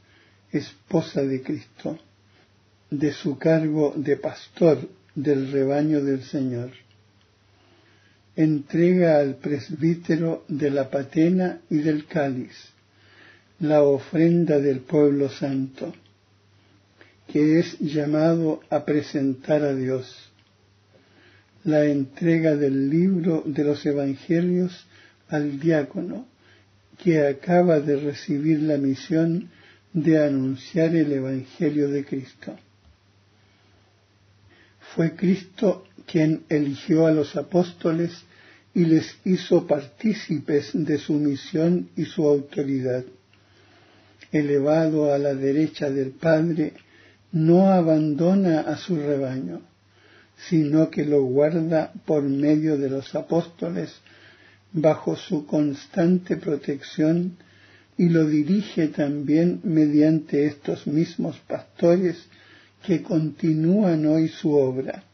esposa 0.50 1.22
de 1.22 1.42
Cristo, 1.42 1.98
de 2.90 3.12
su 3.12 3.38
cargo 3.38 3.94
de 3.96 4.16
pastor 4.16 4.78
del 5.14 5.50
rebaño 5.50 6.04
del 6.04 6.22
Señor. 6.22 6.70
Entrega 8.34 9.18
al 9.18 9.36
presbítero 9.36 10.44
de 10.48 10.70
la 10.70 10.88
patena 10.90 11.60
y 11.68 11.78
del 11.78 12.06
cáliz, 12.06 12.56
la 13.60 13.82
ofrenda 13.82 14.58
del 14.58 14.80
pueblo 14.80 15.28
santo 15.28 15.92
que 17.32 17.58
es 17.58 17.78
llamado 17.78 18.60
a 18.68 18.84
presentar 18.84 19.62
a 19.62 19.74
Dios. 19.74 20.30
La 21.64 21.84
entrega 21.86 22.56
del 22.56 22.90
libro 22.90 23.42
de 23.46 23.64
los 23.64 23.84
Evangelios 23.86 24.86
al 25.28 25.58
diácono, 25.58 26.26
que 27.02 27.26
acaba 27.26 27.80
de 27.80 27.96
recibir 27.96 28.60
la 28.60 28.76
misión 28.76 29.48
de 29.94 30.22
anunciar 30.22 30.94
el 30.94 31.10
Evangelio 31.10 31.88
de 31.88 32.04
Cristo. 32.04 32.54
Fue 34.94 35.14
Cristo 35.16 35.84
quien 36.06 36.42
eligió 36.48 37.06
a 37.06 37.12
los 37.12 37.36
apóstoles 37.36 38.10
y 38.74 38.84
les 38.84 39.16
hizo 39.24 39.66
partícipes 39.66 40.70
de 40.74 40.98
su 40.98 41.14
misión 41.14 41.88
y 41.96 42.04
su 42.04 42.26
autoridad. 42.26 43.04
Elevado 44.30 45.12
a 45.12 45.18
la 45.18 45.34
derecha 45.34 45.90
del 45.90 46.10
Padre, 46.10 46.74
no 47.32 47.70
abandona 47.70 48.60
a 48.60 48.76
su 48.76 48.96
rebaño, 48.96 49.62
sino 50.48 50.90
que 50.90 51.04
lo 51.04 51.22
guarda 51.22 51.92
por 52.04 52.22
medio 52.22 52.76
de 52.76 52.90
los 52.90 53.14
apóstoles 53.14 53.90
bajo 54.72 55.16
su 55.16 55.46
constante 55.46 56.36
protección 56.36 57.36
y 57.96 58.08
lo 58.08 58.26
dirige 58.26 58.88
también 58.88 59.60
mediante 59.64 60.46
estos 60.46 60.86
mismos 60.86 61.38
pastores 61.46 62.26
que 62.82 63.02
continúan 63.02 64.06
hoy 64.06 64.28
su 64.28 64.52
obra. 64.54 65.04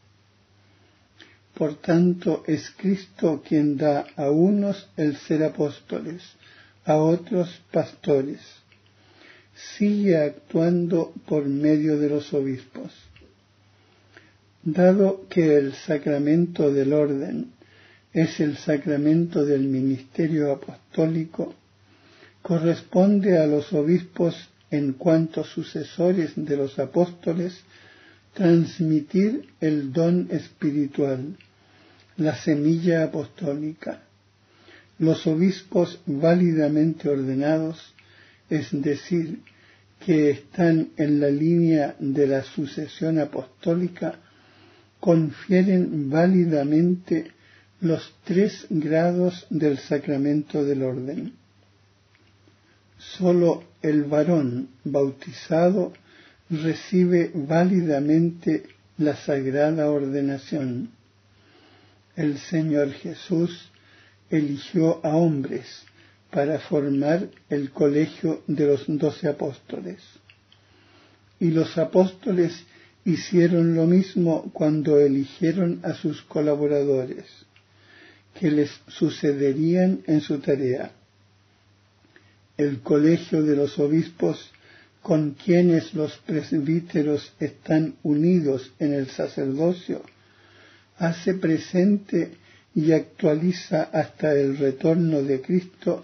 Por 1.53 1.75
tanto, 1.75 2.43
es 2.47 2.69
Cristo 2.71 3.43
quien 3.47 3.77
da 3.77 4.05
a 4.15 4.29
unos 4.29 4.87
el 4.97 5.17
ser 5.17 5.43
apóstoles, 5.43 6.23
a 6.85 6.95
otros 6.97 7.61
pastores 7.71 8.39
sigue 9.77 10.17
actuando 10.17 11.13
por 11.27 11.45
medio 11.45 11.97
de 11.97 12.09
los 12.09 12.33
obispos. 12.33 12.91
Dado 14.63 15.25
que 15.29 15.57
el 15.57 15.73
sacramento 15.73 16.71
del 16.71 16.93
orden 16.93 17.51
es 18.13 18.39
el 18.39 18.57
sacramento 18.57 19.45
del 19.45 19.61
ministerio 19.61 20.51
apostólico, 20.51 21.53
corresponde 22.41 23.37
a 23.37 23.45
los 23.45 23.71
obispos 23.73 24.49
en 24.71 24.93
cuanto 24.93 25.43
sucesores 25.43 26.33
de 26.35 26.57
los 26.57 26.77
apóstoles 26.79 27.63
transmitir 28.33 29.49
el 29.59 29.91
don 29.91 30.27
espiritual, 30.31 31.35
la 32.17 32.35
semilla 32.35 33.03
apostólica. 33.03 34.01
Los 34.99 35.25
obispos 35.27 35.99
válidamente 36.05 37.09
ordenados, 37.09 37.93
es 38.49 38.69
decir, 38.71 39.39
que 40.05 40.29
están 40.29 40.89
en 40.97 41.19
la 41.19 41.29
línea 41.29 41.95
de 41.99 42.27
la 42.27 42.43
sucesión 42.43 43.19
apostólica, 43.19 44.19
confieren 44.99 46.09
válidamente 46.09 47.31
los 47.81 48.13
tres 48.25 48.67
grados 48.69 49.47
del 49.49 49.77
sacramento 49.77 50.63
del 50.63 50.83
orden. 50.83 51.33
Solo 52.99 53.63
el 53.81 54.03
varón 54.03 54.69
bautizado 54.83 55.93
recibe 56.49 57.31
válidamente 57.33 58.63
la 58.97 59.15
sagrada 59.15 59.89
ordenación. 59.89 60.91
El 62.17 62.37
Señor 62.37 62.91
Jesús 62.91 63.71
eligió 64.29 64.99
a 65.05 65.15
hombres 65.15 65.83
para 66.29 66.59
formar 66.59 67.29
el 67.49 67.71
colegio 67.71 68.43
de 68.47 68.67
los 68.67 68.83
doce 68.87 69.29
apóstoles. 69.29 70.01
Y 71.39 71.51
los 71.51 71.77
apóstoles 71.77 72.65
hicieron 73.05 73.75
lo 73.75 73.85
mismo 73.85 74.51
cuando 74.51 74.99
eligieron 74.99 75.79
a 75.83 75.93
sus 75.93 76.21
colaboradores 76.23 77.25
que 78.37 78.51
les 78.51 78.69
sucederían 78.87 80.01
en 80.05 80.19
su 80.19 80.39
tarea. 80.39 80.91
El 82.59 82.81
colegio 82.81 83.41
de 83.41 83.55
los 83.55 83.79
obispos 83.79 84.51
con 85.01 85.31
quienes 85.31 85.93
los 85.93 86.17
presbíteros 86.17 87.31
están 87.39 87.95
unidos 88.03 88.73
en 88.79 88.93
el 88.93 89.07
sacerdocio, 89.07 90.03
hace 90.97 91.35
presente 91.35 92.31
y 92.75 92.91
actualiza 92.91 93.83
hasta 93.83 94.33
el 94.33 94.57
retorno 94.57 95.23
de 95.23 95.39
Cristo 95.39 96.03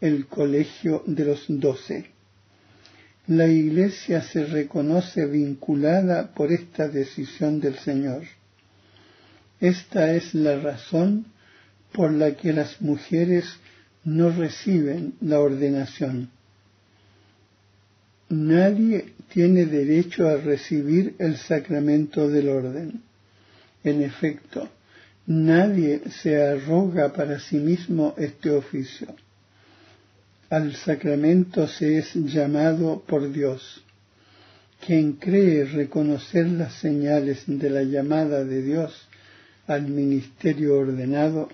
el 0.00 0.26
colegio 0.26 1.02
de 1.04 1.24
los 1.24 1.46
doce. 1.48 2.06
La 3.26 3.48
Iglesia 3.48 4.22
se 4.22 4.46
reconoce 4.46 5.26
vinculada 5.26 6.32
por 6.32 6.52
esta 6.52 6.86
decisión 6.86 7.58
del 7.58 7.76
Señor. 7.76 8.22
Esta 9.60 10.14
es 10.14 10.32
la 10.32 10.60
razón 10.60 11.26
por 11.92 12.12
la 12.12 12.36
que 12.36 12.52
las 12.52 12.80
mujeres 12.80 13.46
no 14.08 14.30
reciben 14.30 15.14
la 15.20 15.38
ordenación. 15.38 16.30
Nadie 18.30 19.12
tiene 19.32 19.66
derecho 19.66 20.26
a 20.26 20.38
recibir 20.38 21.14
el 21.18 21.36
sacramento 21.36 22.28
del 22.28 22.48
orden. 22.48 23.02
En 23.84 24.02
efecto, 24.02 24.68
nadie 25.26 26.00
se 26.22 26.42
arroga 26.42 27.12
para 27.12 27.38
sí 27.38 27.56
mismo 27.58 28.14
este 28.16 28.50
oficio. 28.50 29.14
Al 30.48 30.74
sacramento 30.74 31.68
se 31.68 31.98
es 31.98 32.14
llamado 32.14 33.02
por 33.06 33.30
Dios. 33.30 33.84
Quien 34.86 35.14
cree 35.14 35.64
reconocer 35.66 36.46
las 36.46 36.72
señales 36.74 37.42
de 37.46 37.68
la 37.68 37.82
llamada 37.82 38.42
de 38.44 38.62
Dios 38.62 39.06
al 39.66 39.82
ministerio 39.88 40.78
ordenado, 40.78 41.50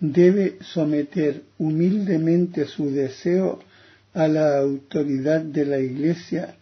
debe 0.00 0.58
someter 0.60 1.42
humildemente 1.58 2.66
su 2.66 2.90
deseo 2.90 3.60
a 4.14 4.28
la 4.28 4.58
autoridad 4.58 5.40
de 5.40 5.64
la 5.64 5.78
Iglesia 5.78 6.56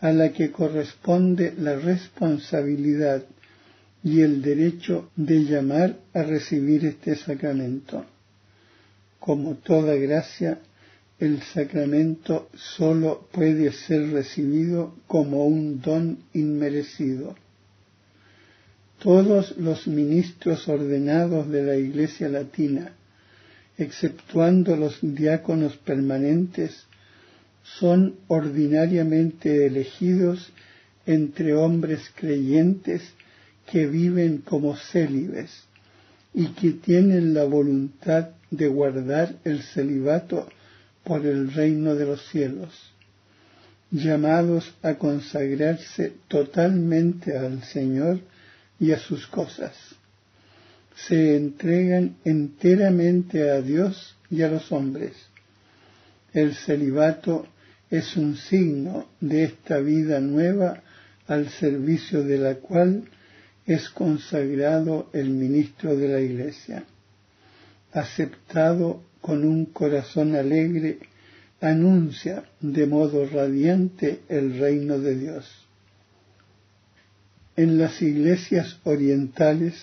a 0.00 0.12
la 0.12 0.32
que 0.32 0.50
corresponde 0.50 1.54
la 1.56 1.76
responsabilidad 1.76 3.24
y 4.02 4.20
el 4.20 4.42
derecho 4.42 5.10
de 5.16 5.44
llamar 5.44 5.96
a 6.12 6.22
recibir 6.22 6.84
este 6.84 7.16
sacramento. 7.16 8.04
Como 9.18 9.54
toda 9.54 9.94
gracia, 9.94 10.58
el 11.18 11.40
sacramento 11.42 12.50
sólo 12.54 13.28
puede 13.32 13.72
ser 13.72 14.10
recibido 14.10 14.94
como 15.06 15.46
un 15.46 15.80
don 15.80 16.18
inmerecido. 16.34 17.34
Todos 19.04 19.58
los 19.58 19.86
ministros 19.86 20.66
ordenados 20.66 21.50
de 21.50 21.62
la 21.62 21.76
Iglesia 21.76 22.26
Latina, 22.30 22.92
exceptuando 23.76 24.76
los 24.76 24.96
diáconos 25.02 25.76
permanentes, 25.76 26.86
son 27.64 28.14
ordinariamente 28.28 29.66
elegidos 29.66 30.50
entre 31.04 31.54
hombres 31.54 32.00
creyentes 32.14 33.02
que 33.70 33.86
viven 33.86 34.38
como 34.38 34.74
célibes 34.74 35.50
y 36.32 36.46
que 36.54 36.70
tienen 36.70 37.34
la 37.34 37.44
voluntad 37.44 38.30
de 38.50 38.68
guardar 38.68 39.34
el 39.44 39.60
celibato 39.64 40.48
por 41.04 41.26
el 41.26 41.52
reino 41.52 41.94
de 41.94 42.06
los 42.06 42.26
cielos, 42.30 42.72
llamados 43.90 44.72
a 44.80 44.94
consagrarse 44.94 46.14
totalmente 46.28 47.36
al 47.36 47.62
Señor 47.64 48.20
y 48.78 48.92
a 48.92 48.98
sus 48.98 49.26
cosas. 49.26 49.74
Se 50.96 51.36
entregan 51.36 52.16
enteramente 52.24 53.50
a 53.50 53.60
Dios 53.60 54.16
y 54.30 54.42
a 54.42 54.48
los 54.48 54.70
hombres. 54.72 55.14
El 56.32 56.54
celibato 56.54 57.46
es 57.90 58.16
un 58.16 58.36
signo 58.36 59.06
de 59.20 59.44
esta 59.44 59.78
vida 59.78 60.20
nueva 60.20 60.82
al 61.26 61.48
servicio 61.48 62.22
de 62.22 62.38
la 62.38 62.56
cual 62.56 63.04
es 63.66 63.88
consagrado 63.88 65.08
el 65.12 65.30
ministro 65.30 65.96
de 65.96 66.08
la 66.08 66.20
Iglesia. 66.20 66.84
Aceptado 67.92 69.02
con 69.20 69.44
un 69.44 69.66
corazón 69.66 70.34
alegre, 70.34 70.98
anuncia 71.60 72.44
de 72.60 72.86
modo 72.86 73.26
radiante 73.26 74.20
el 74.28 74.58
reino 74.58 74.98
de 74.98 75.16
Dios. 75.16 75.63
En 77.56 77.78
las 77.78 78.02
iglesias 78.02 78.78
orientales, 78.84 79.74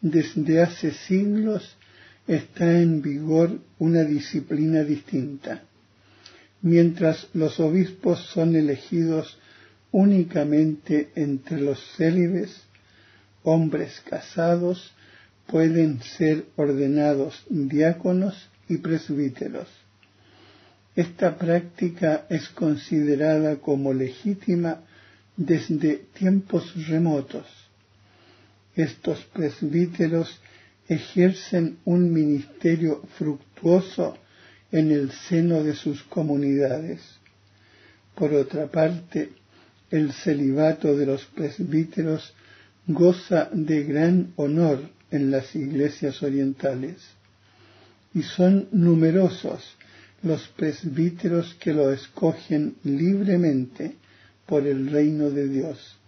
desde 0.00 0.62
hace 0.62 0.92
siglos, 0.92 1.76
está 2.26 2.80
en 2.80 3.02
vigor 3.02 3.60
una 3.78 4.02
disciplina 4.02 4.82
distinta. 4.82 5.62
Mientras 6.62 7.28
los 7.34 7.60
obispos 7.60 8.20
son 8.32 8.56
elegidos 8.56 9.38
únicamente 9.92 11.10
entre 11.14 11.60
los 11.60 11.78
célibes, 11.96 12.62
hombres 13.42 14.02
casados 14.08 14.92
pueden 15.46 16.02
ser 16.02 16.46
ordenados 16.56 17.44
diáconos 17.48 18.48
y 18.68 18.78
presbíteros. 18.78 19.68
Esta 20.96 21.36
práctica 21.36 22.26
es 22.30 22.48
considerada 22.48 23.56
como 23.56 23.92
legítima 23.92 24.80
desde 25.36 25.96
tiempos 26.14 26.72
remotos. 26.88 27.46
Estos 28.74 29.24
presbíteros 29.24 30.40
ejercen 30.88 31.78
un 31.84 32.12
ministerio 32.12 33.02
fructuoso 33.18 34.16
en 34.72 34.90
el 34.90 35.10
seno 35.10 35.62
de 35.62 35.74
sus 35.74 36.02
comunidades. 36.04 37.00
Por 38.14 38.32
otra 38.34 38.66
parte, 38.70 39.30
el 39.90 40.12
celibato 40.12 40.96
de 40.96 41.06
los 41.06 41.24
presbíteros 41.26 42.34
goza 42.86 43.48
de 43.52 43.84
gran 43.84 44.32
honor 44.36 44.88
en 45.10 45.30
las 45.30 45.54
iglesias 45.54 46.22
orientales 46.22 46.96
y 48.14 48.22
son 48.22 48.68
numerosos 48.72 49.76
los 50.22 50.48
presbíteros 50.48 51.54
que 51.54 51.72
lo 51.72 51.92
escogen 51.92 52.76
libremente 52.84 53.96
por 54.46 54.66
el 54.66 54.90
reino 54.90 55.30
de 55.30 55.48
Dios. 55.48 55.98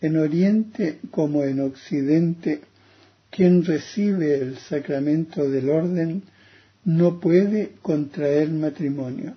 En 0.00 0.16
Oriente 0.16 0.98
como 1.10 1.44
en 1.44 1.60
Occidente, 1.60 2.62
quien 3.30 3.64
recibe 3.64 4.34
el 4.40 4.58
sacramento 4.58 5.48
del 5.48 5.68
orden 5.70 6.22
no 6.84 7.20
puede 7.20 7.72
contraer 7.82 8.50
matrimonio. 8.50 9.34